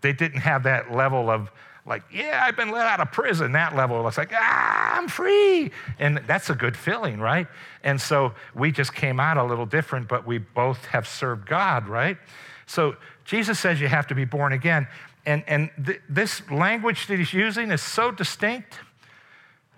they 0.01 0.13
didn't 0.13 0.41
have 0.41 0.63
that 0.63 0.91
level 0.91 1.29
of 1.29 1.51
like, 1.87 2.03
yeah, 2.11 2.43
I've 2.43 2.57
been 2.57 2.69
let 2.69 2.85
out 2.85 2.99
of 2.99 3.11
prison, 3.13 3.53
that 3.53 3.73
level. 3.73 4.05
It's 4.07 4.17
like, 4.17 4.33
ah, 4.33 4.97
I'm 4.97 5.07
free. 5.07 5.71
And 5.99 6.21
that's 6.27 6.49
a 6.49 6.55
good 6.55 6.75
feeling, 6.75 7.19
right? 7.19 7.47
And 7.81 7.99
so 7.99 8.33
we 8.53 8.73
just 8.73 8.93
came 8.93 9.21
out 9.21 9.37
a 9.37 9.43
little 9.43 9.65
different, 9.65 10.09
but 10.09 10.27
we 10.27 10.37
both 10.37 10.85
have 10.87 11.07
served 11.07 11.47
God, 11.47 11.87
right? 11.87 12.17
So 12.65 12.97
Jesus 13.23 13.57
says 13.57 13.79
you 13.79 13.87
have 13.87 14.05
to 14.07 14.15
be 14.15 14.25
born 14.25 14.51
again. 14.51 14.87
And, 15.25 15.43
and 15.47 15.69
th- 15.85 16.01
this 16.09 16.41
language 16.51 17.07
that 17.07 17.19
he's 17.19 17.33
using 17.33 17.71
is 17.71 17.81
so 17.81 18.11
distinct 18.11 18.79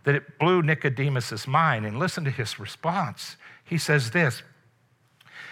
that 0.04 0.15
it 0.15 0.39
blew 0.39 0.63
Nicodemus's 0.63 1.48
mind. 1.48 1.86
And 1.86 2.00
listen 2.00 2.24
to 2.24 2.32
his 2.32 2.60
response. 2.60 3.38
He 3.63 3.78
says 3.78 4.10
this 4.12 4.41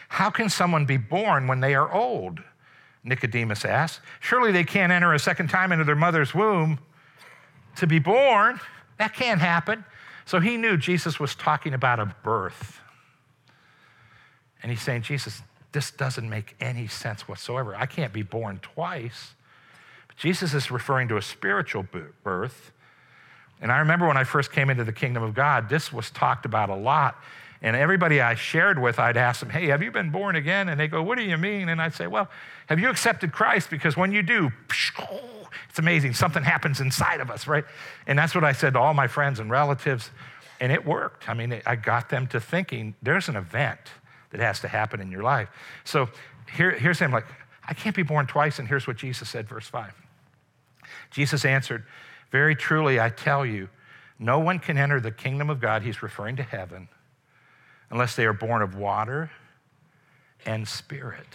How 0.09 0.31
can 0.31 0.49
someone 0.49 0.85
be 0.85 0.97
born 0.97 1.45
when 1.45 1.59
they 1.59 1.75
are 1.75 1.91
old? 1.93 2.39
Nicodemus 3.07 3.65
asked. 3.65 4.01
Surely 4.19 4.51
they 4.51 4.63
can't 4.63 4.91
enter 4.91 5.13
a 5.13 5.19
second 5.19 5.49
time 5.49 5.71
into 5.71 5.83
their 5.83 5.95
mother's 5.95 6.33
womb 6.33 6.79
to 7.77 7.87
be 7.87 7.99
born. 7.99 8.59
That 8.97 9.13
can't 9.13 9.39
happen. 9.39 9.85
So 10.25 10.39
he 10.39 10.57
knew 10.57 10.77
Jesus 10.77 11.19
was 11.19 11.35
talking 11.35 11.73
about 11.73 11.99
a 11.99 12.13
birth. 12.23 12.81
And 14.61 14.71
he's 14.71 14.81
saying, 14.81 15.03
Jesus, 15.03 15.41
this 15.71 15.91
doesn't 15.91 16.29
make 16.29 16.55
any 16.59 16.87
sense 16.87 17.27
whatsoever. 17.27 17.75
I 17.75 17.85
can't 17.85 18.11
be 18.11 18.23
born 18.23 18.59
twice. 18.61 19.35
But 20.07 20.17
Jesus 20.17 20.53
is 20.53 20.71
referring 20.71 21.07
to 21.09 21.17
a 21.17 21.21
spiritual 21.21 21.85
birth. 22.23 22.71
And 23.61 23.71
I 23.71 23.79
remember 23.79 24.07
when 24.07 24.17
I 24.17 24.23
first 24.23 24.51
came 24.51 24.69
into 24.69 24.83
the 24.83 24.91
kingdom 24.91 25.23
of 25.23 25.33
God, 25.33 25.69
this 25.69 25.93
was 25.93 26.11
talked 26.11 26.45
about 26.45 26.69
a 26.69 26.75
lot 26.75 27.21
and 27.61 27.75
everybody 27.75 28.21
I 28.21 28.35
shared 28.35 28.79
with, 28.79 28.99
I'd 28.99 29.17
ask 29.17 29.39
them, 29.39 29.49
Hey, 29.49 29.67
have 29.67 29.81
you 29.81 29.91
been 29.91 30.11
born 30.11 30.35
again? 30.35 30.69
And 30.69 30.79
they 30.79 30.87
go, 30.87 31.01
What 31.01 31.17
do 31.17 31.23
you 31.23 31.37
mean? 31.37 31.69
And 31.69 31.81
I'd 31.81 31.93
say, 31.93 32.07
Well, 32.07 32.29
have 32.67 32.79
you 32.79 32.89
accepted 32.89 33.31
Christ? 33.31 33.69
Because 33.69 33.97
when 33.97 34.11
you 34.11 34.21
do, 34.21 34.51
it's 35.69 35.79
amazing. 35.79 36.13
Something 36.13 36.43
happens 36.43 36.81
inside 36.81 37.19
of 37.19 37.31
us, 37.31 37.47
right? 37.47 37.65
And 38.05 38.17
that's 38.17 38.35
what 38.35 38.43
I 38.43 38.51
said 38.51 38.73
to 38.73 38.79
all 38.79 38.93
my 38.93 39.07
friends 39.07 39.39
and 39.39 39.49
relatives. 39.49 40.11
And 40.59 40.71
it 40.71 40.85
worked. 40.85 41.29
I 41.29 41.33
mean, 41.33 41.61
I 41.65 41.75
got 41.75 42.09
them 42.09 42.27
to 42.27 42.39
thinking 42.39 42.95
there's 43.01 43.29
an 43.29 43.35
event 43.35 43.79
that 44.31 44.39
has 44.39 44.59
to 44.61 44.67
happen 44.67 45.01
in 45.01 45.11
your 45.11 45.23
life. 45.23 45.49
So 45.83 46.09
here, 46.51 46.71
here's 46.71 46.99
him 46.99 47.11
like, 47.11 47.25
I 47.67 47.73
can't 47.73 47.95
be 47.95 48.03
born 48.03 48.27
twice. 48.27 48.59
And 48.59 48.67
here's 48.67 48.87
what 48.87 48.97
Jesus 48.97 49.29
said, 49.29 49.47
verse 49.47 49.67
5. 49.67 49.93
Jesus 51.11 51.45
answered, 51.45 51.85
Very 52.31 52.55
truly, 52.55 52.99
I 52.99 53.09
tell 53.09 53.45
you, 53.45 53.69
no 54.19 54.39
one 54.39 54.59
can 54.59 54.77
enter 54.77 54.99
the 54.99 55.11
kingdom 55.11 55.49
of 55.49 55.59
God, 55.59 55.83
he's 55.83 56.01
referring 56.01 56.37
to 56.37 56.43
heaven, 56.43 56.89
unless 57.89 58.15
they 58.15 58.25
are 58.25 58.33
born 58.33 58.61
of 58.61 58.75
water 58.75 59.31
and 60.45 60.67
spirit. 60.67 61.27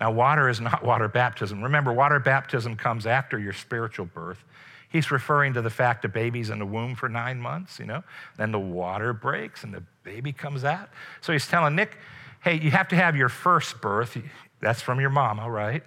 Now, 0.00 0.10
water 0.12 0.48
is 0.48 0.60
not 0.60 0.84
water 0.84 1.08
baptism. 1.08 1.62
Remember, 1.62 1.92
water 1.92 2.18
baptism 2.18 2.76
comes 2.76 3.06
after 3.06 3.38
your 3.38 3.52
spiritual 3.52 4.06
birth. 4.06 4.42
He's 4.88 5.10
referring 5.10 5.54
to 5.54 5.62
the 5.62 5.70
fact 5.70 6.04
a 6.04 6.08
baby's 6.08 6.50
in 6.50 6.58
the 6.58 6.66
womb 6.66 6.94
for 6.94 7.08
nine 7.08 7.40
months, 7.40 7.78
you 7.78 7.86
know, 7.86 8.04
then 8.36 8.52
the 8.52 8.58
water 8.58 9.12
breaks 9.12 9.64
and 9.64 9.74
the 9.74 9.82
baby 10.04 10.32
comes 10.32 10.64
out. 10.64 10.88
So 11.20 11.32
he's 11.32 11.46
telling 11.46 11.74
Nick, 11.74 11.98
hey, 12.42 12.58
you 12.58 12.70
have 12.70 12.88
to 12.88 12.96
have 12.96 13.16
your 13.16 13.28
first 13.28 13.80
birth. 13.80 14.16
That's 14.60 14.80
from 14.80 15.00
your 15.00 15.10
mama, 15.10 15.50
right? 15.50 15.82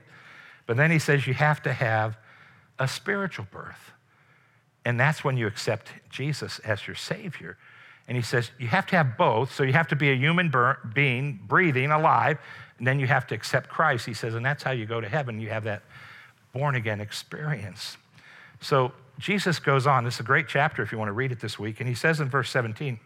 But 0.66 0.78
then 0.78 0.92
he 0.92 1.00
says 1.00 1.26
you 1.26 1.34
have 1.34 1.64
to 1.64 1.74
have 1.74 2.18
a 2.78 2.88
spiritual 2.88 3.48
birth. 3.50 3.94
And 4.86 5.00
that's 5.00 5.24
when 5.24 5.38
you 5.38 5.48
accept 5.48 5.90
Jesus 6.10 6.60
as 6.60 6.86
your 6.86 6.96
Savior. 6.96 7.58
And 8.10 8.18
he 8.18 8.24
says 8.24 8.50
you 8.58 8.68
have 8.68 8.88
to 8.88 8.96
have 8.98 9.18
both. 9.18 9.54
So 9.54 9.62
you 9.62 9.74
have 9.74 9.88
to 9.90 9.96
be 9.96 10.10
a 10.12 10.16
human 10.16 10.52
being, 10.94 11.40
breathing, 11.48 11.92
alive, 11.92 12.40
and 12.80 12.88
then 12.88 13.00
you 13.00 13.06
have 13.06 13.28
to 13.28 13.36
accept 13.36 13.70
Christ. 13.70 14.08
He 14.08 14.16
says, 14.16 14.34
and 14.34 14.44
that's 14.44 14.64
how 14.64 14.72
you 14.72 14.88
go 14.88 15.00
to 15.00 15.08
heaven. 15.08 15.40
You 15.40 15.50
have 15.50 15.64
that 15.66 15.84
born 16.52 16.74
again 16.74 17.00
experience. 17.00 17.98
So 18.62 18.94
Jesus 19.20 19.60
goes 19.60 19.86
on. 19.86 20.06
This 20.06 20.16
is 20.16 20.20
a 20.22 20.24
great 20.24 20.48
chapter 20.48 20.82
if 20.82 20.92
you 20.92 20.98
want 20.98 21.10
to 21.10 21.14
read 21.14 21.32
it 21.32 21.40
this 21.40 21.60
week. 21.60 21.80
And 21.80 21.88
he 21.88 21.94
says 21.94 22.20
in 22.20 22.30
verse 22.30 22.50
17, 22.50 23.00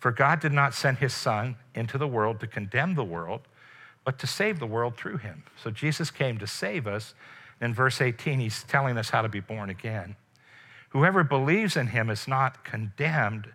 For 0.00 0.10
God 0.10 0.40
did 0.40 0.52
not 0.52 0.74
send 0.74 0.98
his 0.98 1.14
Son 1.14 1.54
into 1.76 1.96
the 1.96 2.08
world 2.08 2.40
to 2.40 2.48
condemn 2.48 2.96
the 2.96 3.04
world, 3.04 3.42
but 4.04 4.18
to 4.18 4.26
save 4.26 4.58
the 4.58 4.66
world 4.66 4.96
through 4.96 5.18
him. 5.18 5.44
So 5.62 5.70
Jesus 5.70 6.10
came 6.10 6.38
to 6.38 6.46
save 6.46 6.88
us. 6.88 7.14
In 7.60 7.72
verse 7.72 8.00
18, 8.00 8.40
he's 8.40 8.64
telling 8.64 8.98
us 8.98 9.10
how 9.10 9.22
to 9.22 9.28
be 9.28 9.40
born 9.40 9.70
again. 9.70 10.16
Whoever 10.88 11.22
believes 11.22 11.76
in 11.76 11.88
him 11.88 12.10
is 12.10 12.26
not 12.26 12.64
condemned 12.64 13.52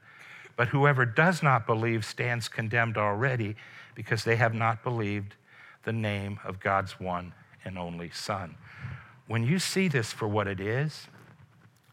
but 0.55 0.67
whoever 0.69 1.05
does 1.05 1.41
not 1.41 1.65
believe 1.65 2.05
stands 2.05 2.47
condemned 2.47 2.97
already 2.97 3.55
because 3.95 4.23
they 4.23 4.35
have 4.35 4.53
not 4.53 4.83
believed 4.83 5.35
the 5.83 5.93
name 5.93 6.39
of 6.43 6.59
God's 6.59 6.99
one 6.99 7.33
and 7.65 7.77
only 7.77 8.09
Son. 8.11 8.55
When 9.27 9.43
you 9.43 9.59
see 9.59 9.87
this 9.87 10.11
for 10.11 10.27
what 10.27 10.47
it 10.47 10.59
is, 10.59 11.07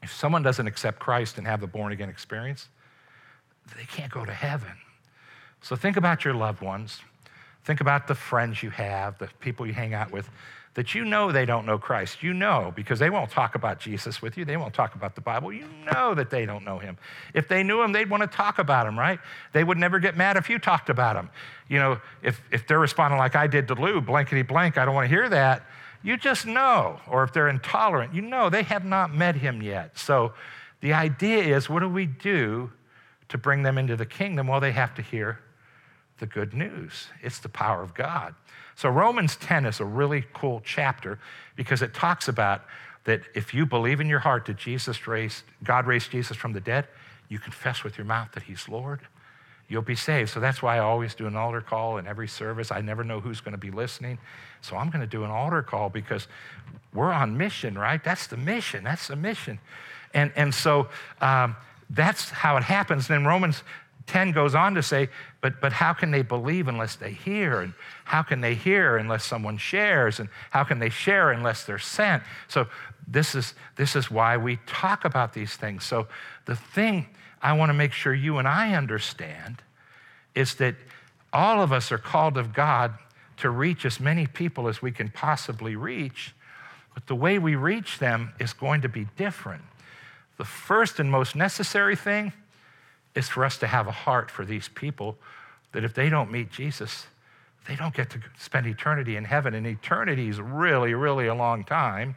if 0.02 0.12
someone 0.12 0.42
doesn't 0.42 0.66
accept 0.66 0.98
Christ 0.98 1.38
and 1.38 1.46
have 1.46 1.60
the 1.60 1.66
born 1.66 1.92
again 1.92 2.08
experience, 2.08 2.68
they 3.76 3.84
can't 3.84 4.10
go 4.10 4.24
to 4.24 4.32
heaven. 4.32 4.72
So 5.60 5.76
think 5.76 5.96
about 5.96 6.24
your 6.24 6.34
loved 6.34 6.62
ones. 6.62 7.00
Think 7.64 7.80
about 7.80 8.08
the 8.08 8.14
friends 8.14 8.62
you 8.62 8.70
have, 8.70 9.18
the 9.18 9.28
people 9.40 9.66
you 9.66 9.74
hang 9.74 9.94
out 9.94 10.10
with 10.10 10.28
that 10.74 10.94
you 10.94 11.04
know 11.04 11.32
they 11.32 11.44
don't 11.44 11.66
know 11.66 11.78
Christ. 11.78 12.22
You 12.22 12.32
know 12.32 12.72
because 12.76 12.98
they 12.98 13.10
won't 13.10 13.30
talk 13.30 13.54
about 13.54 13.80
Jesus 13.80 14.22
with 14.22 14.36
you. 14.36 14.44
They 14.44 14.56
won't 14.56 14.72
talk 14.72 14.94
about 14.94 15.14
the 15.14 15.20
Bible. 15.20 15.52
You 15.52 15.66
know 15.92 16.14
that 16.14 16.30
they 16.30 16.46
don't 16.46 16.64
know 16.64 16.78
him. 16.78 16.96
If 17.34 17.48
they 17.48 17.62
knew 17.62 17.82
him, 17.82 17.92
they'd 17.92 18.08
want 18.08 18.22
to 18.22 18.28
talk 18.28 18.58
about 18.58 18.86
him, 18.86 18.98
right? 18.98 19.18
They 19.52 19.64
would 19.64 19.78
never 19.78 19.98
get 19.98 20.16
mad 20.16 20.36
if 20.36 20.48
you 20.48 20.58
talked 20.58 20.88
about 20.88 21.16
him. 21.16 21.28
You 21.68 21.78
know, 21.78 22.00
if, 22.22 22.40
if 22.52 22.66
they're 22.66 22.78
responding 22.78 23.18
like 23.18 23.34
I 23.34 23.46
did 23.46 23.68
to 23.68 23.74
Lou, 23.74 24.00
blankety 24.00 24.42
blank, 24.42 24.78
I 24.78 24.84
don't 24.84 24.94
want 24.94 25.08
to 25.08 25.14
hear 25.14 25.28
that, 25.28 25.64
you 26.02 26.16
just 26.16 26.46
know. 26.46 27.00
Or 27.08 27.24
if 27.24 27.32
they're 27.32 27.48
intolerant, 27.48 28.14
you 28.14 28.22
know 28.22 28.48
they 28.48 28.62
have 28.62 28.84
not 28.84 29.12
met 29.12 29.34
him 29.34 29.62
yet. 29.62 29.98
So 29.98 30.34
the 30.80 30.92
idea 30.92 31.56
is 31.56 31.68
what 31.68 31.80
do 31.80 31.88
we 31.88 32.06
do 32.06 32.70
to 33.28 33.38
bring 33.38 33.62
them 33.62 33.76
into 33.76 33.96
the 33.96 34.06
kingdom? 34.06 34.46
Well, 34.46 34.60
they 34.60 34.72
have 34.72 34.94
to 34.94 35.02
hear 35.02 35.40
the 36.20 36.26
good 36.26 36.54
news. 36.54 37.08
It's 37.22 37.40
the 37.40 37.48
power 37.48 37.82
of 37.82 37.94
God. 37.94 38.34
So, 38.76 38.88
Romans 38.88 39.36
10 39.36 39.66
is 39.66 39.80
a 39.80 39.84
really 39.84 40.24
cool 40.32 40.62
chapter 40.64 41.18
because 41.56 41.82
it 41.82 41.92
talks 41.92 42.28
about 42.28 42.62
that 43.04 43.22
if 43.34 43.52
you 43.52 43.66
believe 43.66 44.00
in 44.00 44.08
your 44.08 44.20
heart 44.20 44.46
that 44.46 44.56
Jesus 44.56 45.06
raised, 45.06 45.42
God 45.64 45.86
raised 45.86 46.12
Jesus 46.12 46.36
from 46.36 46.52
the 46.52 46.60
dead, 46.60 46.86
you 47.28 47.38
confess 47.38 47.82
with 47.82 47.98
your 47.98 48.04
mouth 48.04 48.30
that 48.32 48.44
He's 48.44 48.68
Lord, 48.68 49.00
you'll 49.68 49.82
be 49.82 49.94
saved. 49.94 50.30
So 50.30 50.40
that's 50.40 50.62
why 50.62 50.76
I 50.76 50.78
always 50.80 51.14
do 51.14 51.26
an 51.26 51.36
altar 51.36 51.60
call 51.60 51.98
in 51.98 52.06
every 52.06 52.28
service. 52.28 52.70
I 52.70 52.80
never 52.80 53.04
know 53.04 53.20
who's 53.20 53.40
going 53.40 53.52
to 53.52 53.58
be 53.58 53.70
listening. 53.70 54.18
So 54.60 54.76
I'm 54.76 54.90
going 54.90 55.00
to 55.00 55.06
do 55.06 55.24
an 55.24 55.30
altar 55.30 55.62
call 55.62 55.88
because 55.88 56.26
we're 56.92 57.12
on 57.12 57.36
mission, 57.36 57.78
right? 57.78 58.02
That's 58.02 58.26
the 58.26 58.36
mission. 58.36 58.84
That's 58.84 59.06
the 59.08 59.16
mission. 59.16 59.58
And, 60.12 60.32
and 60.34 60.52
so 60.52 60.88
um, 61.20 61.56
that's 61.88 62.30
how 62.30 62.56
it 62.56 62.64
happens. 62.64 63.08
And 63.08 63.18
then 63.18 63.26
Romans 63.26 63.62
10 64.10 64.32
goes 64.32 64.56
on 64.56 64.74
to 64.74 64.82
say, 64.82 65.08
but, 65.40 65.60
but 65.60 65.72
how 65.72 65.92
can 65.92 66.10
they 66.10 66.22
believe 66.22 66.66
unless 66.66 66.96
they 66.96 67.12
hear? 67.12 67.60
And 67.60 67.72
how 68.04 68.22
can 68.22 68.40
they 68.40 68.56
hear 68.56 68.96
unless 68.96 69.24
someone 69.24 69.56
shares? 69.56 70.18
And 70.18 70.28
how 70.50 70.64
can 70.64 70.80
they 70.80 70.90
share 70.90 71.30
unless 71.30 71.62
they're 71.62 71.78
sent? 71.78 72.24
So 72.48 72.66
this 73.06 73.36
is, 73.36 73.54
this 73.76 73.94
is 73.94 74.10
why 74.10 74.36
we 74.36 74.58
talk 74.66 75.04
about 75.04 75.32
these 75.32 75.54
things. 75.54 75.84
So 75.84 76.08
the 76.46 76.56
thing 76.56 77.06
I 77.40 77.52
want 77.52 77.70
to 77.70 77.74
make 77.74 77.92
sure 77.92 78.12
you 78.12 78.38
and 78.38 78.48
I 78.48 78.74
understand 78.74 79.62
is 80.34 80.56
that 80.56 80.74
all 81.32 81.62
of 81.62 81.72
us 81.72 81.92
are 81.92 81.98
called 81.98 82.36
of 82.36 82.52
God 82.52 82.92
to 83.36 83.50
reach 83.50 83.86
as 83.86 84.00
many 84.00 84.26
people 84.26 84.66
as 84.66 84.82
we 84.82 84.90
can 84.90 85.08
possibly 85.08 85.76
reach, 85.76 86.34
but 86.94 87.06
the 87.06 87.14
way 87.14 87.38
we 87.38 87.54
reach 87.54 88.00
them 88.00 88.32
is 88.40 88.52
going 88.52 88.80
to 88.80 88.88
be 88.88 89.06
different. 89.16 89.62
The 90.36 90.44
first 90.44 90.98
and 90.98 91.08
most 91.08 91.36
necessary 91.36 91.94
thing 91.94 92.32
is 93.14 93.28
for 93.28 93.44
us 93.44 93.58
to 93.58 93.66
have 93.66 93.86
a 93.86 93.92
heart 93.92 94.30
for 94.30 94.44
these 94.44 94.68
people 94.68 95.16
that 95.72 95.84
if 95.84 95.94
they 95.94 96.08
don't 96.08 96.30
meet 96.30 96.50
Jesus, 96.50 97.06
they 97.68 97.76
don't 97.76 97.94
get 97.94 98.10
to 98.10 98.20
spend 98.38 98.66
eternity 98.66 99.16
in 99.16 99.24
heaven. 99.24 99.54
And 99.54 99.66
eternity 99.66 100.28
is 100.28 100.40
really, 100.40 100.94
really 100.94 101.26
a 101.26 101.34
long 101.34 101.64
time. 101.64 102.14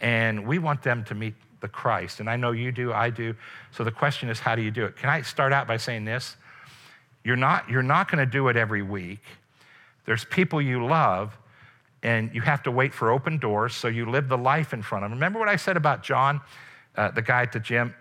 And 0.00 0.46
we 0.46 0.58
want 0.58 0.82
them 0.82 1.04
to 1.04 1.14
meet 1.14 1.34
the 1.60 1.68
Christ. 1.68 2.20
And 2.20 2.28
I 2.28 2.36
know 2.36 2.52
you 2.52 2.70
do, 2.70 2.92
I 2.92 3.10
do. 3.10 3.34
So 3.72 3.84
the 3.84 3.90
question 3.90 4.28
is, 4.28 4.38
how 4.38 4.54
do 4.54 4.62
you 4.62 4.70
do 4.70 4.84
it? 4.84 4.96
Can 4.96 5.08
I 5.08 5.22
start 5.22 5.52
out 5.52 5.66
by 5.66 5.78
saying 5.78 6.04
this? 6.04 6.36
You're 7.24 7.36
not, 7.36 7.68
you're 7.68 7.82
not 7.82 8.10
going 8.10 8.24
to 8.24 8.30
do 8.30 8.48
it 8.48 8.56
every 8.56 8.82
week. 8.82 9.20
There's 10.04 10.24
people 10.24 10.62
you 10.62 10.86
love, 10.86 11.36
and 12.02 12.32
you 12.32 12.40
have 12.42 12.62
to 12.62 12.70
wait 12.70 12.94
for 12.94 13.10
open 13.10 13.38
doors, 13.38 13.74
so 13.74 13.88
you 13.88 14.06
live 14.06 14.28
the 14.28 14.38
life 14.38 14.72
in 14.72 14.82
front 14.82 15.04
of 15.04 15.10
them. 15.10 15.18
Remember 15.18 15.40
what 15.40 15.48
I 15.48 15.56
said 15.56 15.76
about 15.76 16.04
John, 16.04 16.40
uh, 16.96 17.10
the 17.10 17.22
guy 17.22 17.42
at 17.42 17.52
the 17.52 17.58
gym? 17.58 17.94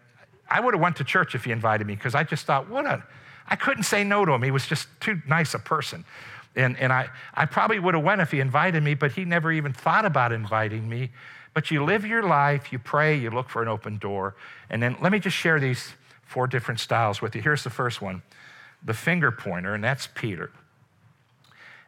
I 0.49 0.59
would 0.59 0.73
have 0.73 0.81
went 0.81 0.97
to 0.97 1.03
church 1.03 1.35
if 1.35 1.45
he 1.45 1.51
invited 1.51 1.87
me 1.87 1.95
because 1.95 2.15
I 2.15 2.23
just 2.23 2.45
thought, 2.45 2.69
what 2.69 2.85
a, 2.85 3.03
I 3.47 3.55
couldn't 3.55 3.83
say 3.83 4.03
no 4.03 4.25
to 4.25 4.31
him. 4.31 4.41
He 4.41 4.51
was 4.51 4.65
just 4.67 4.87
too 4.99 5.21
nice 5.27 5.53
a 5.53 5.59
person. 5.59 6.05
And, 6.55 6.77
and 6.79 6.93
I, 6.93 7.09
I 7.33 7.45
probably 7.45 7.79
would 7.79 7.93
have 7.93 8.03
went 8.03 8.21
if 8.21 8.31
he 8.31 8.39
invited 8.39 8.81
me, 8.81 8.93
but 8.93 9.11
he 9.11 9.25
never 9.25 9.51
even 9.51 9.73
thought 9.73 10.05
about 10.05 10.31
inviting 10.31 10.87
me. 10.87 11.11
But 11.53 11.71
you 11.71 11.83
live 11.83 12.05
your 12.05 12.23
life, 12.23 12.71
you 12.71 12.79
pray, 12.79 13.17
you 13.17 13.29
look 13.29 13.49
for 13.49 13.61
an 13.61 13.67
open 13.67 13.97
door. 13.97 14.35
And 14.69 14.81
then 14.81 14.97
let 15.01 15.11
me 15.11 15.19
just 15.19 15.35
share 15.35 15.59
these 15.59 15.93
four 16.23 16.47
different 16.47 16.79
styles 16.79 17.21
with 17.21 17.35
you. 17.35 17.41
Here's 17.41 17.63
the 17.63 17.69
first 17.69 18.01
one 18.01 18.21
the 18.83 18.93
finger 18.93 19.31
pointer, 19.31 19.73
and 19.73 19.83
that's 19.83 20.07
Peter. 20.13 20.51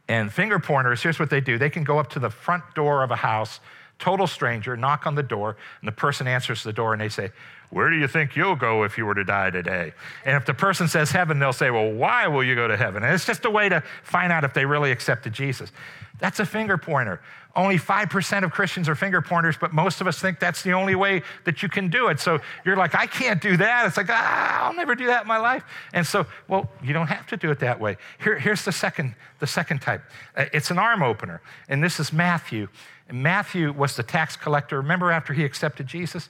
And 0.08 0.32
finger 0.32 0.58
pointers, 0.58 1.04
here's 1.04 1.20
what 1.20 1.30
they 1.30 1.42
do 1.42 1.58
they 1.58 1.70
can 1.70 1.84
go 1.84 2.00
up 2.00 2.10
to 2.12 2.20
the 2.20 2.30
front 2.30 2.64
door 2.76 3.04
of 3.04 3.12
a 3.12 3.18
house, 3.18 3.60
total 4.00 4.26
stranger, 4.26 4.78
knock 4.78 5.06
on 5.06 5.16
the 5.16 5.24
door, 5.24 5.58
and 5.82 5.88
the 5.88 5.92
person 5.92 6.28
answers 6.28 6.64
the 6.64 6.74
door 6.74 6.94
and 6.94 7.02
they 7.02 7.10
say, 7.10 7.32
where 7.70 7.90
do 7.90 7.98
you 7.98 8.08
think 8.08 8.36
you'll 8.36 8.56
go 8.56 8.84
if 8.84 8.98
you 8.98 9.06
were 9.06 9.16
to 9.16 9.26
die 9.26 9.50
today? 9.50 9.94
And 10.26 10.38
if 10.38 10.46
the 10.46 10.54
person 10.54 10.88
says 10.88 11.12
heaven, 11.12 11.40
they'll 11.40 11.52
say, 11.52 11.70
Well, 11.70 11.92
why 11.92 12.28
will 12.28 12.44
you 12.44 12.56
go 12.56 12.68
to 12.68 12.78
heaven? 12.78 13.04
And 13.04 13.14
it's 13.14 13.26
just 13.26 13.44
a 13.46 13.50
way 13.50 13.68
to 13.70 13.84
find 14.04 14.32
out 14.32 14.44
if 14.44 14.54
they 14.54 14.66
really 14.66 14.92
accepted 14.92 15.34
Jesus. 15.34 15.72
That's 16.20 16.40
a 16.40 16.46
finger 16.46 16.78
pointer. 16.78 17.22
Only 17.56 17.78
5% 17.78 18.44
of 18.44 18.52
Christians 18.52 18.88
are 18.88 18.94
finger 18.94 19.20
pointers, 19.20 19.58
but 19.60 19.74
most 19.74 20.00
of 20.00 20.06
us 20.06 20.20
think 20.20 20.40
that's 20.40 20.62
the 20.62 20.74
only 20.74 20.94
way 20.94 21.24
that 21.44 21.64
you 21.64 21.70
can 21.70 21.90
do 21.90 22.08
it. 22.08 22.20
So 22.20 22.40
you're 22.64 22.76
like, 22.76 22.94
I 22.94 23.08
can't 23.08 23.42
do 23.42 23.58
that. 23.58 23.88
It's 23.88 23.98
like, 23.98 24.10
ah, 24.10 24.66
I'll 24.68 24.76
never 24.76 24.94
do 24.94 25.08
that 25.08 25.24
in 25.24 25.28
my 25.28 25.40
life. 25.40 25.64
And 25.92 26.06
so, 26.06 26.28
well, 26.48 26.70
you 26.84 26.94
don't 26.94 27.08
have 27.08 27.26
to 27.28 27.38
do 27.38 27.50
it 27.50 27.60
that 27.60 27.80
way. 27.80 27.98
Here, 28.24 28.38
here's 28.38 28.64
the 28.64 28.72
second, 28.72 29.16
the 29.40 29.48
second 29.48 29.82
type. 29.82 30.04
Uh, 30.36 30.46
it's 30.54 30.70
an 30.70 30.78
arm 30.78 31.02
opener. 31.02 31.42
And 31.68 31.84
this 31.84 32.00
is 32.00 32.14
Matthew. 32.14 32.68
And 33.10 33.24
Matthew 33.24 33.74
was 33.74 33.96
the 33.96 34.04
tax 34.04 34.36
collector. 34.36 34.78
Remember 34.78 35.12
after 35.12 35.34
he 35.34 35.44
accepted 35.44 35.88
Jesus? 35.88 36.30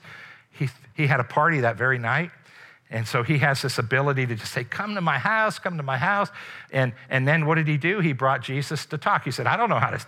He, 0.51 0.69
he 0.95 1.07
had 1.07 1.19
a 1.19 1.23
party 1.23 1.61
that 1.61 1.77
very 1.77 1.99
night. 1.99 2.31
And 2.89 3.05
so 3.05 3.21
he 3.21 3.37
has 3.39 3.61
this 3.61 3.79
ability 3.79 4.25
to 4.27 4.35
just 4.35 4.53
say, 4.53 4.63
Come 4.63 4.95
to 4.95 5.01
my 5.01 5.17
house, 5.17 5.59
come 5.59 5.75
to 5.75 5.83
my 5.83 5.97
house. 5.97 6.29
And, 6.71 6.93
and 7.09 7.27
then 7.27 7.45
what 7.45 7.55
did 7.55 7.67
he 7.67 7.77
do? 7.77 7.99
He 7.99 8.13
brought 8.13 8.41
Jesus 8.41 8.85
to 8.87 8.97
talk. 8.97 9.25
He 9.25 9.31
said, 9.31 9.45
I 9.45 9.57
don't 9.57 9.69
know 9.69 9.79
how 9.79 9.89
to 9.89 9.99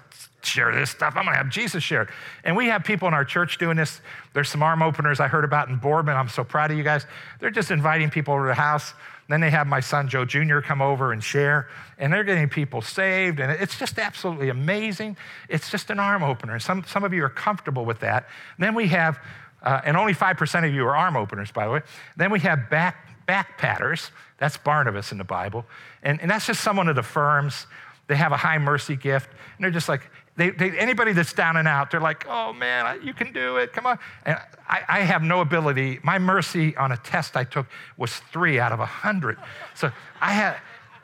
share 0.41 0.73
this 0.73 0.89
stuff. 0.89 1.15
I'm 1.17 1.25
going 1.25 1.33
to 1.33 1.37
have 1.37 1.49
Jesus 1.49 1.83
share 1.83 2.03
it. 2.03 2.09
And 2.45 2.55
we 2.55 2.67
have 2.67 2.85
people 2.85 3.07
in 3.09 3.13
our 3.13 3.25
church 3.25 3.57
doing 3.57 3.75
this. 3.75 3.99
There's 4.33 4.47
some 4.47 4.63
arm 4.63 4.81
openers 4.81 5.19
I 5.19 5.27
heard 5.27 5.43
about 5.43 5.67
in 5.67 5.75
Boardman. 5.75 6.15
I'm 6.15 6.29
so 6.29 6.45
proud 6.45 6.71
of 6.71 6.77
you 6.77 6.83
guys. 6.83 7.05
They're 7.39 7.49
just 7.49 7.69
inviting 7.69 8.09
people 8.09 8.33
over 8.33 8.43
to 8.43 8.49
the 8.49 8.53
house. 8.53 8.93
Then 9.27 9.41
they 9.41 9.51
have 9.51 9.67
my 9.67 9.79
son 9.79 10.07
Joe 10.07 10.25
Jr. 10.25 10.59
come 10.59 10.81
over 10.81 11.13
and 11.13 11.23
share, 11.23 11.67
and 11.99 12.11
they're 12.11 12.23
getting 12.23 12.49
people 12.49 12.81
saved. 12.81 13.39
And 13.39 13.51
it's 13.51 13.77
just 13.77 13.99
absolutely 13.99 14.49
amazing. 14.49 15.17
It's 15.49 15.69
just 15.69 15.91
an 15.91 15.99
arm 15.99 16.23
opener. 16.23 16.57
Some, 16.59 16.83
some 16.85 17.03
of 17.03 17.13
you 17.13 17.23
are 17.23 17.29
comfortable 17.29 17.85
with 17.85 17.99
that. 17.99 18.27
And 18.57 18.65
Then 18.65 18.73
we 18.73 18.87
have 18.87 19.19
uh, 19.63 19.81
and 19.83 19.97
only 19.97 20.13
5% 20.13 20.67
of 20.67 20.73
you 20.73 20.85
are 20.85 20.95
arm 20.95 21.15
openers, 21.17 21.51
by 21.51 21.65
the 21.65 21.71
way. 21.71 21.81
Then 22.15 22.31
we 22.31 22.39
have 22.41 22.69
back, 22.69 23.25
back 23.25 23.57
patters. 23.57 24.11
That's 24.37 24.57
Barnabas 24.57 25.11
in 25.11 25.17
the 25.17 25.23
Bible. 25.23 25.65
And, 26.03 26.21
and 26.21 26.31
that's 26.31 26.45
just 26.45 26.61
someone 26.61 26.87
that 26.87 26.97
affirms. 26.97 27.67
They 28.07 28.15
have 28.15 28.31
a 28.31 28.37
high 28.37 28.57
mercy 28.57 28.95
gift. 28.95 29.29
And 29.29 29.63
they're 29.63 29.71
just 29.71 29.89
like, 29.89 30.09
they, 30.37 30.51
they, 30.51 30.71
anybody 30.79 31.11
that's 31.11 31.33
down 31.33 31.57
and 31.57 31.67
out, 31.67 31.91
they're 31.91 31.99
like, 31.99 32.25
oh 32.29 32.53
man, 32.53 33.01
you 33.03 33.13
can 33.13 33.33
do 33.33 33.57
it. 33.57 33.73
Come 33.73 33.85
on. 33.85 33.99
And 34.25 34.37
I, 34.69 34.81
I 34.87 34.99
have 35.01 35.21
no 35.21 35.41
ability. 35.41 35.99
My 36.01 36.17
mercy 36.17 36.75
on 36.77 36.93
a 36.93 36.97
test 36.97 37.35
I 37.35 37.43
took 37.43 37.67
was 37.97 38.15
three 38.31 38.57
out 38.57 38.71
of 38.71 38.79
a 38.79 38.83
100. 38.83 39.37
So 39.75 39.91
I 40.21 40.31
have, 40.31 40.57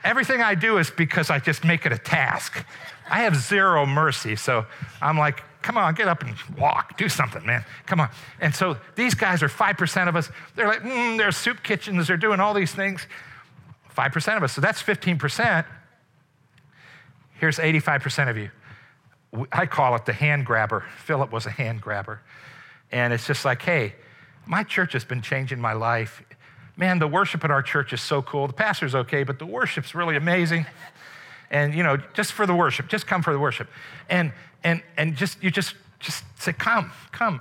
everything 0.05 0.41
I 0.41 0.55
do 0.55 0.77
is 0.77 0.89
because 0.89 1.29
I 1.29 1.39
just 1.39 1.65
make 1.65 1.85
it 1.85 1.91
a 1.91 1.97
task. 1.97 2.65
I 3.09 3.23
have 3.23 3.35
zero 3.35 3.85
mercy. 3.85 4.37
So 4.37 4.65
I'm 5.01 5.17
like, 5.17 5.43
Come 5.65 5.79
on, 5.79 5.95
get 5.95 6.07
up 6.07 6.21
and 6.21 6.35
walk. 6.59 6.95
Do 6.95 7.09
something, 7.09 7.43
man. 7.43 7.65
Come 7.87 7.99
on. 7.99 8.09
And 8.39 8.53
so 8.53 8.77
these 8.93 9.15
guys 9.15 9.41
are 9.41 9.49
5% 9.49 10.07
of 10.07 10.15
us. 10.15 10.29
They're 10.55 10.67
like, 10.67 10.81
mm, 10.81 11.17
they're 11.17 11.31
soup 11.31 11.63
kitchens. 11.63 12.05
They're 12.05 12.17
doing 12.17 12.39
all 12.39 12.53
these 12.53 12.71
things. 12.71 13.07
5% 13.97 14.37
of 14.37 14.43
us. 14.43 14.53
So 14.53 14.61
that's 14.61 14.83
15%. 14.83 15.65
Here's 17.39 17.57
85% 17.57 18.29
of 18.29 18.37
you. 18.37 18.51
I 19.51 19.65
call 19.65 19.95
it 19.95 20.05
the 20.05 20.13
hand 20.13 20.45
grabber. 20.45 20.85
Philip 20.97 21.31
was 21.31 21.47
a 21.47 21.49
hand 21.49 21.81
grabber. 21.81 22.21
And 22.91 23.11
it's 23.11 23.25
just 23.25 23.43
like, 23.43 23.63
hey, 23.63 23.95
my 24.45 24.61
church 24.61 24.93
has 24.93 25.03
been 25.03 25.23
changing 25.23 25.59
my 25.59 25.73
life. 25.73 26.21
Man, 26.77 26.99
the 26.99 27.07
worship 27.07 27.43
at 27.43 27.49
our 27.49 27.63
church 27.63 27.91
is 27.91 28.01
so 28.01 28.21
cool. 28.21 28.45
The 28.45 28.53
pastor's 28.53 28.93
okay, 28.93 29.23
but 29.23 29.39
the 29.39 29.47
worship's 29.47 29.95
really 29.95 30.15
amazing. 30.15 30.67
And 31.49 31.73
you 31.73 31.81
know, 31.81 31.97
just 32.13 32.33
for 32.33 32.45
the 32.45 32.53
worship, 32.53 32.87
just 32.87 33.07
come 33.07 33.23
for 33.23 33.33
the 33.33 33.39
worship. 33.39 33.67
And 34.09 34.31
and 34.65 34.83
and 34.97 35.15
just 35.15 35.41
you 35.41 35.49
just 35.49 35.75
just 35.99 36.25
say, 36.37 36.51
come, 36.51 36.91
come. 37.13 37.39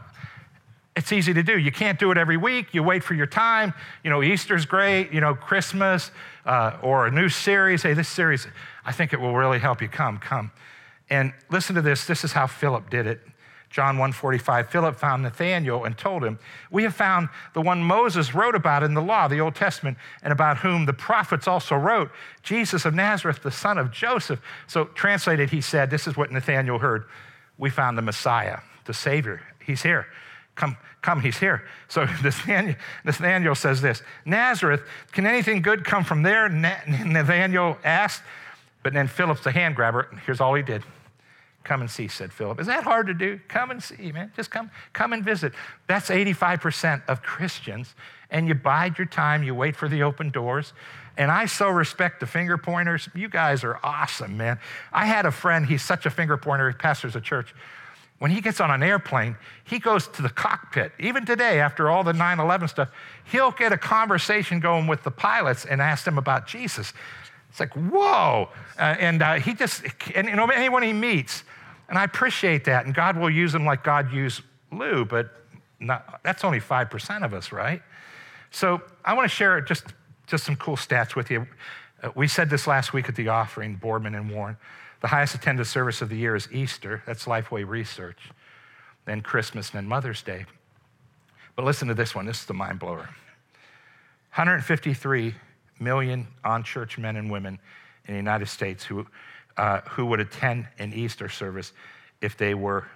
It's 0.96 1.10
easy 1.10 1.34
to 1.34 1.42
do. 1.42 1.58
You 1.58 1.72
can't 1.72 1.98
do 1.98 2.12
it 2.12 2.18
every 2.18 2.36
week. 2.36 2.72
You 2.72 2.84
wait 2.84 3.02
for 3.02 3.14
your 3.14 3.26
time. 3.26 3.74
You 4.04 4.10
know, 4.10 4.22
Easter's 4.22 4.64
great. 4.64 5.12
You 5.12 5.20
know, 5.20 5.34
Christmas 5.34 6.12
uh, 6.46 6.78
or 6.82 7.08
a 7.08 7.10
new 7.10 7.28
series. 7.28 7.82
Hey, 7.82 7.94
this 7.94 8.08
series, 8.08 8.46
I 8.84 8.92
think 8.92 9.12
it 9.12 9.20
will 9.20 9.34
really 9.34 9.58
help 9.58 9.82
you. 9.82 9.88
Come, 9.88 10.18
come. 10.18 10.52
And 11.10 11.32
listen 11.50 11.74
to 11.74 11.82
this. 11.82 12.06
This 12.06 12.22
is 12.22 12.32
how 12.32 12.46
Philip 12.46 12.90
did 12.90 13.08
it. 13.08 13.20
John 13.74 13.98
1:45 13.98 14.68
Philip 14.68 14.94
found 14.94 15.24
Nathanael 15.24 15.82
and 15.82 15.98
told 15.98 16.22
him, 16.22 16.38
"We 16.70 16.84
have 16.84 16.94
found 16.94 17.28
the 17.54 17.60
one 17.60 17.82
Moses 17.82 18.32
wrote 18.32 18.54
about 18.54 18.84
in 18.84 18.94
the 18.94 19.02
law, 19.02 19.26
the 19.26 19.40
Old 19.40 19.56
Testament, 19.56 19.98
and 20.22 20.32
about 20.32 20.58
whom 20.58 20.86
the 20.86 20.92
prophets 20.92 21.48
also 21.48 21.74
wrote, 21.74 22.12
Jesus 22.44 22.84
of 22.84 22.94
Nazareth, 22.94 23.42
the 23.42 23.50
son 23.50 23.76
of 23.76 23.90
Joseph." 23.90 24.40
So 24.68 24.84
translated, 24.84 25.50
he 25.50 25.60
said, 25.60 25.90
this 25.90 26.06
is 26.06 26.16
what 26.16 26.30
Nathanael 26.30 26.78
heard. 26.78 27.06
We 27.58 27.68
found 27.68 27.98
the 27.98 28.02
Messiah, 28.02 28.60
the 28.84 28.94
Savior. 28.94 29.42
He's 29.58 29.82
here. 29.82 30.06
Come, 30.54 30.76
come, 31.02 31.20
he's 31.20 31.38
here. 31.38 31.64
So 31.88 32.04
Nathanael, 32.22 32.76
Nathanael 33.04 33.56
says 33.56 33.80
this 33.80 34.02
Nazareth, 34.24 34.82
can 35.10 35.26
anything 35.26 35.62
good 35.62 35.84
come 35.84 36.04
from 36.04 36.22
there? 36.22 36.48
Nathanael 36.48 37.78
asked. 37.82 38.22
But 38.84 38.92
then 38.92 39.08
Philip's 39.08 39.42
the 39.42 39.50
hand 39.50 39.74
grabber. 39.74 40.16
Here's 40.26 40.40
all 40.40 40.54
he 40.54 40.62
did. 40.62 40.84
Come 41.64 41.80
and 41.80 41.90
see, 41.90 42.08
said 42.08 42.32
Philip. 42.32 42.60
Is 42.60 42.66
that 42.66 42.84
hard 42.84 43.06
to 43.06 43.14
do? 43.14 43.40
Come 43.48 43.70
and 43.70 43.82
see, 43.82 44.12
man. 44.12 44.30
Just 44.36 44.50
come, 44.50 44.70
come 44.92 45.14
and 45.14 45.24
visit. 45.24 45.54
That's 45.86 46.10
85% 46.10 47.02
of 47.08 47.22
Christians. 47.22 47.94
And 48.30 48.46
you 48.46 48.54
bide 48.54 48.98
your 48.98 49.06
time, 49.06 49.42
you 49.42 49.54
wait 49.54 49.74
for 49.74 49.88
the 49.88 50.02
open 50.02 50.30
doors. 50.30 50.74
And 51.16 51.30
I 51.30 51.46
so 51.46 51.68
respect 51.68 52.20
the 52.20 52.26
finger 52.26 52.58
pointers. 52.58 53.08
You 53.14 53.28
guys 53.28 53.64
are 53.64 53.78
awesome, 53.82 54.36
man. 54.36 54.58
I 54.92 55.06
had 55.06 55.24
a 55.24 55.30
friend, 55.30 55.64
he's 55.64 55.82
such 55.82 56.04
a 56.04 56.10
finger 56.10 56.36
pointer, 56.36 56.68
he 56.68 56.76
pastors 56.76 57.16
a 57.16 57.20
church. 57.20 57.54
When 58.18 58.30
he 58.30 58.40
gets 58.40 58.60
on 58.60 58.70
an 58.70 58.82
airplane, 58.82 59.36
he 59.64 59.78
goes 59.78 60.06
to 60.08 60.22
the 60.22 60.28
cockpit. 60.28 60.92
Even 60.98 61.24
today, 61.24 61.60
after 61.60 61.90
all 61.90 62.04
the 62.04 62.12
9 62.12 62.40
11 62.40 62.68
stuff, 62.68 62.88
he'll 63.24 63.50
get 63.50 63.72
a 63.72 63.78
conversation 63.78 64.60
going 64.60 64.86
with 64.86 65.02
the 65.02 65.10
pilots 65.10 65.64
and 65.64 65.80
ask 65.80 66.04
them 66.04 66.18
about 66.18 66.46
Jesus. 66.46 66.92
It's 67.54 67.60
like, 67.60 67.74
whoa. 67.74 68.48
Uh, 68.76 68.82
and 68.82 69.22
uh, 69.22 69.34
he 69.34 69.54
just, 69.54 69.84
and 70.16 70.26
you 70.26 70.34
know, 70.34 70.46
anyone 70.46 70.82
he 70.82 70.92
meets, 70.92 71.44
and 71.88 71.96
I 71.96 72.02
appreciate 72.02 72.64
that. 72.64 72.84
And 72.84 72.92
God 72.92 73.16
will 73.16 73.30
use 73.30 73.54
him 73.54 73.64
like 73.64 73.84
God 73.84 74.12
used 74.12 74.42
Lou, 74.72 75.04
but 75.04 75.30
not, 75.78 76.18
that's 76.24 76.42
only 76.42 76.58
5% 76.58 77.24
of 77.24 77.32
us, 77.32 77.52
right? 77.52 77.80
So 78.50 78.82
I 79.04 79.14
want 79.14 79.30
to 79.30 79.32
share 79.32 79.60
just, 79.60 79.84
just 80.26 80.42
some 80.42 80.56
cool 80.56 80.74
stats 80.74 81.14
with 81.14 81.30
you. 81.30 81.46
Uh, 82.02 82.10
we 82.16 82.26
said 82.26 82.50
this 82.50 82.66
last 82.66 82.92
week 82.92 83.08
at 83.08 83.14
the 83.14 83.28
offering, 83.28 83.76
Boardman 83.76 84.16
and 84.16 84.28
Warren. 84.32 84.56
The 85.00 85.06
highest 85.06 85.36
attended 85.36 85.68
service 85.68 86.02
of 86.02 86.08
the 86.08 86.16
year 86.16 86.34
is 86.34 86.48
Easter. 86.50 87.04
That's 87.06 87.26
Lifeway 87.26 87.64
Research. 87.64 88.30
Then 89.04 89.20
Christmas, 89.20 89.70
and 89.70 89.78
then 89.78 89.86
Mother's 89.86 90.22
Day. 90.22 90.44
But 91.54 91.64
listen 91.64 91.86
to 91.86 91.94
this 91.94 92.16
one. 92.16 92.26
This 92.26 92.40
is 92.40 92.46
the 92.46 92.54
mind 92.54 92.80
blower 92.80 93.10
153 94.34 95.36
million 95.80 96.26
unchurched 96.44 96.98
men 96.98 97.16
and 97.16 97.30
women 97.30 97.58
in 98.06 98.14
the 98.14 98.18
United 98.18 98.48
States 98.48 98.84
who, 98.84 99.06
uh, 99.56 99.80
who 99.82 100.06
would 100.06 100.20
attend 100.20 100.68
an 100.78 100.92
Easter 100.92 101.28
service 101.28 101.72
if 102.20 102.36
they 102.36 102.54
were 102.54 102.86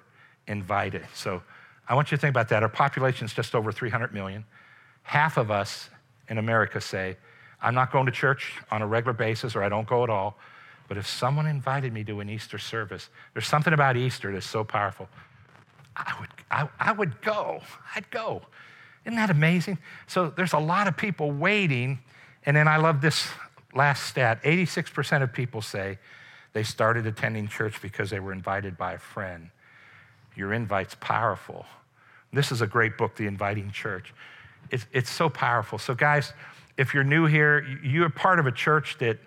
invited. 0.47 1.05
So 1.15 1.43
I 1.89 1.95
want 1.95 2.11
you 2.11 2.17
to 2.17 2.21
think 2.21 2.31
about 2.31 2.49
that. 2.51 2.63
Our 2.63 2.69
population 2.69 3.25
is 3.25 3.33
just 3.33 3.55
over 3.55 3.73
300 3.73 4.13
million. 4.13 4.45
Half 5.03 5.37
of 5.37 5.51
us 5.51 5.89
in 6.29 6.39
America 6.39 6.81
say, 6.81 7.17
I'm 7.61 7.75
not 7.75 7.91
going 7.91 8.07
to 8.07 8.13
church 8.13 8.55
on 8.71 8.83
a 8.83 8.87
regular 8.87 9.13
basis 9.13 9.57
or 9.57 9.63
I 9.63 9.69
don't 9.69 9.87
go 9.87 10.05
at 10.05 10.11
all. 10.11 10.39
But 10.87 10.97
if 10.97 11.07
someone 11.07 11.47
invited 11.47 11.93
me 11.93 12.05
to 12.05 12.21
an 12.21 12.31
Easter 12.31 12.59
service, 12.59 13.11
there's 13.35 13.47
something 13.47 13.73
about 13.73 13.97
Easter 13.97 14.33
that's 14.33 14.47
so 14.47 14.65
powerful. 14.65 15.09
I 15.97 16.15
would, 16.21 16.29
I, 16.51 16.69
I 16.79 16.93
would 16.93 17.21
go. 17.21 17.61
I'd 17.95 18.11
go. 18.11 18.43
Isn't 19.05 19.17
that 19.17 19.31
amazing? 19.31 19.79
So 20.07 20.31
there's 20.31 20.53
a 20.53 20.59
lot 20.59 20.87
of 20.89 20.97
people 20.97 21.31
waiting. 21.31 21.99
And 22.49 22.57
then 22.57 22.67
I 22.67 22.79
love 22.79 23.03
this 23.03 23.29
last 23.75 24.05
stat 24.05 24.43
86% 24.43 25.23
of 25.23 25.35
people 25.35 25.61
say 25.61 25.99
they 26.55 26.63
started 26.63 27.07
attending 27.07 27.47
church 27.47 27.83
because 27.83 28.09
they 28.09 28.21
were 28.21 28.33
invited 28.33 28.79
by 28.79 28.95
a 28.95 28.99
friend. 28.99 29.51
Your 30.35 30.55
invite's 30.55 30.97
powerful. 30.99 31.67
This 32.33 32.51
is 32.51 32.63
a 32.63 32.67
great 32.67 32.97
book, 32.97 33.17
The 33.17 33.27
Inviting 33.27 33.71
Church. 33.71 34.15
It's, 34.71 34.87
it's 34.95 35.11
so 35.11 35.29
powerful. 35.29 35.79
So, 35.79 35.95
guys, 35.95 36.33
if 36.79 36.95
you're 36.95 37.05
new 37.05 37.27
here, 37.27 37.67
you're 37.85 38.09
part 38.09 38.39
of 38.39 38.47
a 38.47 38.53
church 38.53 38.97
that 39.01 39.19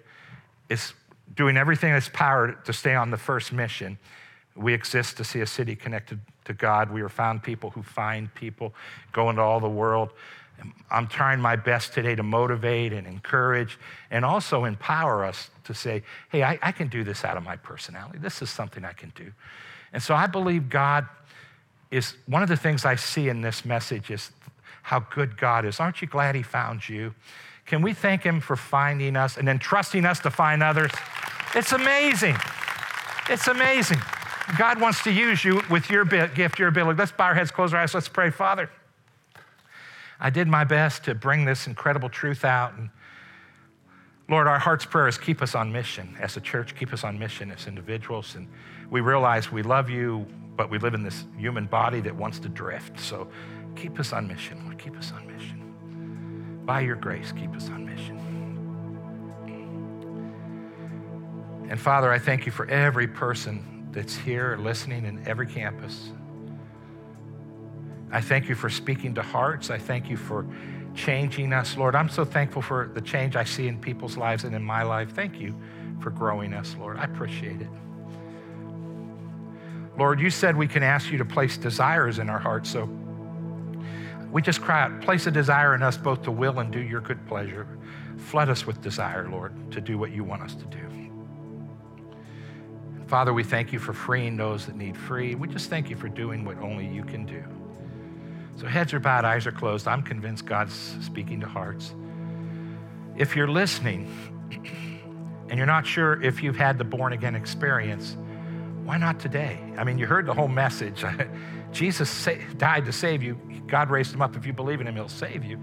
is 0.70 0.94
doing 1.36 1.58
everything 1.58 1.92
in 1.92 1.98
its 1.98 2.10
power 2.10 2.54
to 2.66 2.74
stay 2.74 2.96
on 2.96 3.12
the 3.12 3.18
first 3.18 3.54
mission. 3.54 4.00
We 4.56 4.74
exist 4.74 5.18
to 5.18 5.24
see 5.24 5.42
a 5.42 5.48
city 5.48 5.76
connected 5.76 6.20
to 6.46 6.54
God. 6.54 6.90
We 6.90 7.02
are 7.02 7.10
found 7.10 7.44
people 7.44 7.70
who 7.70 7.84
find 7.84 8.34
people, 8.34 8.74
go 9.12 9.30
into 9.30 9.44
all 9.44 9.60
the 9.60 9.70
world. 9.70 10.10
I'm 10.90 11.08
trying 11.08 11.40
my 11.40 11.56
best 11.56 11.94
today 11.94 12.16
to 12.16 12.24
motivate 12.24 12.94
and 12.94 13.08
encourage 13.08 13.80
and 14.10 14.26
also 14.26 14.66
empower 14.66 15.26
us 15.26 15.50
to 15.66 15.74
say, 15.74 16.04
hey, 16.30 16.44
I, 16.44 16.60
I, 16.62 16.72
can 16.72 16.88
do 16.88 17.04
this 17.04 17.24
out 17.24 17.38
of 17.38 17.44
my 17.44 17.56
personality. 17.56 18.20
This 18.20 18.42
is 18.42 18.50
something 18.50 18.84
I 18.84 18.94
can 18.94 19.12
do. 19.16 19.32
And 19.94 20.02
so 20.02 20.14
I 20.16 20.28
believe 20.28 20.70
God 20.70 21.08
is 21.90 22.16
one 22.26 22.44
of 22.44 22.50
the 22.50 22.58
things 22.58 22.86
I 22.86 22.96
see 22.96 23.30
in 23.30 23.42
this 23.42 23.66
message 23.66 24.10
is 24.10 24.32
how 24.84 25.00
good 25.00 25.38
God 25.38 25.66
is. 25.66 25.80
Aren't 25.80 26.02
you 26.02 26.08
glad 26.08 26.36
He 26.36 26.44
found 26.44 26.88
you? 26.88 27.14
Can 27.66 27.82
we 27.82 27.94
thank 27.94 28.24
Him 28.24 28.40
for 28.40 28.56
finding 28.56 29.16
us 29.16 29.38
and 29.38 29.48
then 29.48 29.60
trusting 29.60 30.06
us 30.06 30.20
to 30.22 30.32
find 30.32 30.64
others? 30.64 30.92
It's 31.54 31.72
amazing. 31.72 32.36
It's 33.30 33.48
amazing. 33.48 34.00
God 34.58 34.82
wants 34.82 35.04
to 35.04 35.12
use 35.12 35.46
you 35.46 35.62
with 35.70 35.90
your 35.90 36.06
gift, 36.06 36.60
your 36.60 36.70
ability. 36.70 36.98
Let's 36.98 37.12
bow 37.12 37.26
our 37.26 37.36
heads, 37.36 37.52
close 37.52 37.74
our 37.74 37.82
eyes, 37.82 37.94
let's 37.94 38.10
pray. 38.10 38.30
Father, 38.30 38.70
I 40.22 40.30
did 40.30 40.48
my 40.48 40.64
best 40.64 41.06
to 41.06 41.16
bring 41.16 41.46
this 41.46 41.66
incredible 41.66 42.08
truth 42.08 42.46
out. 42.46 42.76
And 42.78 42.92
Lord, 44.30 44.46
our 44.46 44.60
heart's 44.60 44.86
prayer 44.86 45.08
is 45.08 45.18
keep 45.18 45.42
us 45.42 45.56
on 45.56 45.72
mission 45.72 46.16
as 46.22 46.38
a 46.38 46.42
church, 46.42 46.76
keep 46.76 46.94
us 46.94 47.04
on 47.04 47.18
mission 47.18 47.50
as 47.52 47.66
individuals. 47.66 48.36
And 48.36 48.48
we 48.92 49.02
realize 49.02 49.52
we 49.52 49.64
love 49.64 49.90
you, 49.90 50.28
but 50.56 50.70
we 50.70 50.78
live 50.78 50.94
in 50.94 51.02
this 51.02 51.26
human 51.38 51.66
body 51.66 52.02
that 52.02 52.16
wants 52.16 52.38
to 52.42 52.50
drift. 52.50 53.00
So 53.00 53.28
keep 53.76 54.00
us 54.00 54.14
on 54.14 54.28
mission. 54.28 54.64
Lord, 54.64 54.78
keep 54.78 54.96
us 54.96 55.12
on 55.12 55.26
mission. 55.26 56.62
By 56.66 56.82
your 56.82 56.98
grace, 56.98 57.32
keep 57.32 57.56
us 57.56 57.70
on 57.70 57.84
mission. 57.84 58.20
And 61.68 61.80
Father, 61.80 62.12
I 62.12 62.20
thank 62.20 62.46
you 62.46 62.52
for 62.52 62.68
every 62.68 63.08
person 63.08 63.88
that's 63.92 64.16
here 64.16 64.56
listening 64.62 65.06
in 65.06 65.28
every 65.28 65.48
campus. 65.48 66.12
I 68.12 68.22
thank 68.22 68.50
you 68.50 68.56
for 68.56 68.70
speaking 68.70 69.16
to 69.16 69.22
hearts. 69.22 69.70
I 69.70 69.78
thank 69.78 70.10
you 70.10 70.18
for 70.18 70.46
changing 70.96 71.54
us, 71.54 71.78
Lord. 71.78 71.96
I'm 71.96 72.10
so 72.10 72.26
thankful 72.26 72.62
for 72.62 72.92
the 72.94 73.02
change 73.02 73.36
I 73.36 73.46
see 73.46 73.68
in 73.68 73.80
people's 73.80 74.18
lives 74.18 74.44
and 74.44 74.54
in 74.54 74.62
my 74.62 74.84
life. 74.84 75.12
Thank 75.12 75.40
you 75.40 75.56
for 76.02 76.10
growing 76.10 76.54
us, 76.54 76.76
Lord. 76.78 76.98
I 76.98 77.06
appreciate 77.06 77.62
it. 77.62 77.70
Lord, 79.98 80.20
you 80.20 80.30
said 80.30 80.58
we 80.58 80.68
can 80.68 80.84
ask 80.84 81.12
you 81.12 81.18
to 81.18 81.26
place 81.26 81.58
desires 81.58 82.20
in 82.20 82.30
our 82.30 82.40
hearts, 82.40 82.70
so 82.70 82.90
we 84.32 84.42
just 84.42 84.62
cry 84.62 84.84
out, 84.84 85.02
place 85.02 85.28
a 85.28 85.32
desire 85.32 85.76
in 85.76 85.84
us 85.84 85.98
both 85.98 86.24
to 86.24 86.32
will 86.32 86.60
and 86.60 86.72
do 86.72 86.80
your 86.80 87.02
good 87.02 87.26
pleasure. 87.28 87.68
Flood 88.18 88.50
us 88.50 88.66
with 88.66 88.82
desire, 88.82 89.30
Lord, 89.30 89.72
to 89.72 89.82
do 89.82 89.98
what 89.98 90.12
you 90.12 90.24
want 90.24 90.42
us 90.42 90.56
to 90.56 90.66
do. 90.66 90.78
Father, 93.08 93.34
we 93.34 93.44
thank 93.44 93.74
you 93.74 93.80
for 93.80 93.92
freeing 93.92 94.38
those 94.38 94.66
that 94.68 94.76
need 94.76 94.96
free. 94.96 95.36
We 95.36 95.50
just 95.50 95.70
thank 95.70 95.90
you 95.90 95.98
for 95.98 96.08
doing 96.08 96.46
what 96.46 96.58
only 96.60 96.88
you 96.88 97.04
can 97.04 97.26
do. 97.26 97.44
So, 98.58 98.68
heads 98.68 98.94
are 98.94 99.00
bowed, 99.00 99.26
eyes 99.26 99.48
are 99.48 99.52
closed. 99.52 99.88
I'm 99.88 100.04
convinced 100.04 100.46
God's 100.46 100.74
speaking 101.02 101.40
to 101.42 101.48
hearts. 101.48 101.96
If 103.16 103.36
you're 103.36 103.48
listening 103.48 104.10
and 105.50 105.58
you're 105.58 105.66
not 105.66 105.86
sure 105.86 106.22
if 106.22 106.44
you've 106.44 106.56
had 106.56 106.78
the 106.78 106.84
born 106.84 107.14
again 107.14 107.36
experience, 107.36 108.16
why 108.84 108.98
not 108.98 109.20
today? 109.20 109.60
I 109.78 109.84
mean, 109.84 109.98
you 109.98 110.06
heard 110.06 110.26
the 110.26 110.34
whole 110.34 110.48
message. 110.48 111.04
Jesus 111.72 112.28
died 112.58 112.86
to 112.86 112.92
save 112.92 113.24
you. 113.24 113.40
God 113.68 113.90
raised 113.90 114.14
him 114.14 114.22
up. 114.22 114.36
If 114.36 114.46
you 114.46 114.54
believe 114.54 114.82
in 114.82 114.88
him, 114.88 114.96
he'll 114.96 115.08
save 115.08 115.46
you. 115.46 115.60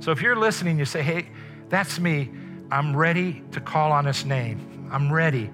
So 0.00 0.10
if 0.10 0.20
you're 0.20 0.36
listening, 0.36 0.78
you 0.78 0.84
say, 0.84 1.02
hey, 1.02 1.28
that's 1.68 2.00
me. 2.00 2.30
I'm 2.70 2.96
ready 2.96 3.42
to 3.52 3.60
call 3.60 3.92
on 3.92 4.04
his 4.04 4.24
name. 4.24 4.88
I'm 4.90 5.12
ready. 5.12 5.50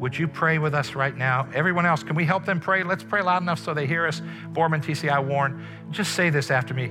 Would 0.00 0.18
you 0.18 0.26
pray 0.26 0.58
with 0.58 0.74
us 0.74 0.94
right 0.94 1.14
now? 1.14 1.46
Everyone 1.54 1.84
else, 1.84 2.02
can 2.02 2.16
we 2.16 2.24
help 2.24 2.46
them 2.46 2.58
pray? 2.58 2.82
Let's 2.82 3.04
pray 3.04 3.20
loud 3.20 3.42
enough 3.42 3.60
so 3.60 3.74
they 3.74 3.86
hear 3.86 4.06
us. 4.06 4.22
Boardman, 4.48 4.80
TCI, 4.80 5.24
Warren, 5.24 5.64
just 5.90 6.14
say 6.14 6.30
this 6.30 6.50
after 6.50 6.72
me. 6.72 6.90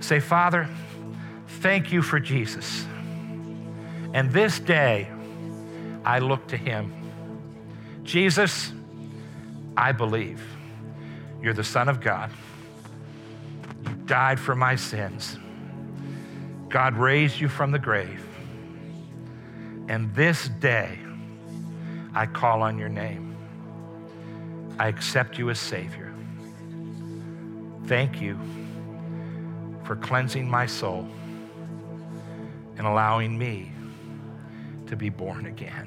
Say, 0.00 0.20
Father, 0.20 0.68
thank 1.60 1.90
you 1.90 2.02
for 2.02 2.20
Jesus. 2.20 2.84
And 4.12 4.30
this 4.30 4.58
day, 4.58 5.08
I 6.04 6.18
look 6.18 6.46
to 6.48 6.56
him. 6.58 6.92
Jesus, 8.02 8.72
I 9.74 9.92
believe. 9.92 10.42
You're 11.42 11.54
the 11.54 11.64
Son 11.64 11.88
of 11.88 12.02
God. 12.02 12.30
You 13.88 13.94
died 14.04 14.38
for 14.38 14.54
my 14.54 14.76
sins. 14.76 15.38
God 16.68 16.94
raised 16.94 17.40
you 17.40 17.48
from 17.48 17.70
the 17.70 17.78
grave. 17.78 18.22
And 19.88 20.14
this 20.14 20.48
day, 20.60 20.98
I 22.14 22.26
call 22.26 22.62
on 22.62 22.78
your 22.78 22.88
name. 22.88 23.36
I 24.78 24.88
accept 24.88 25.38
you 25.38 25.50
as 25.50 25.58
Savior. 25.58 26.12
Thank 27.86 28.20
you 28.20 28.38
for 29.84 29.96
cleansing 29.96 30.48
my 30.48 30.66
soul 30.66 31.06
and 32.76 32.86
allowing 32.86 33.36
me 33.36 33.72
to 34.86 34.96
be 34.96 35.08
born 35.08 35.46
again. 35.46 35.86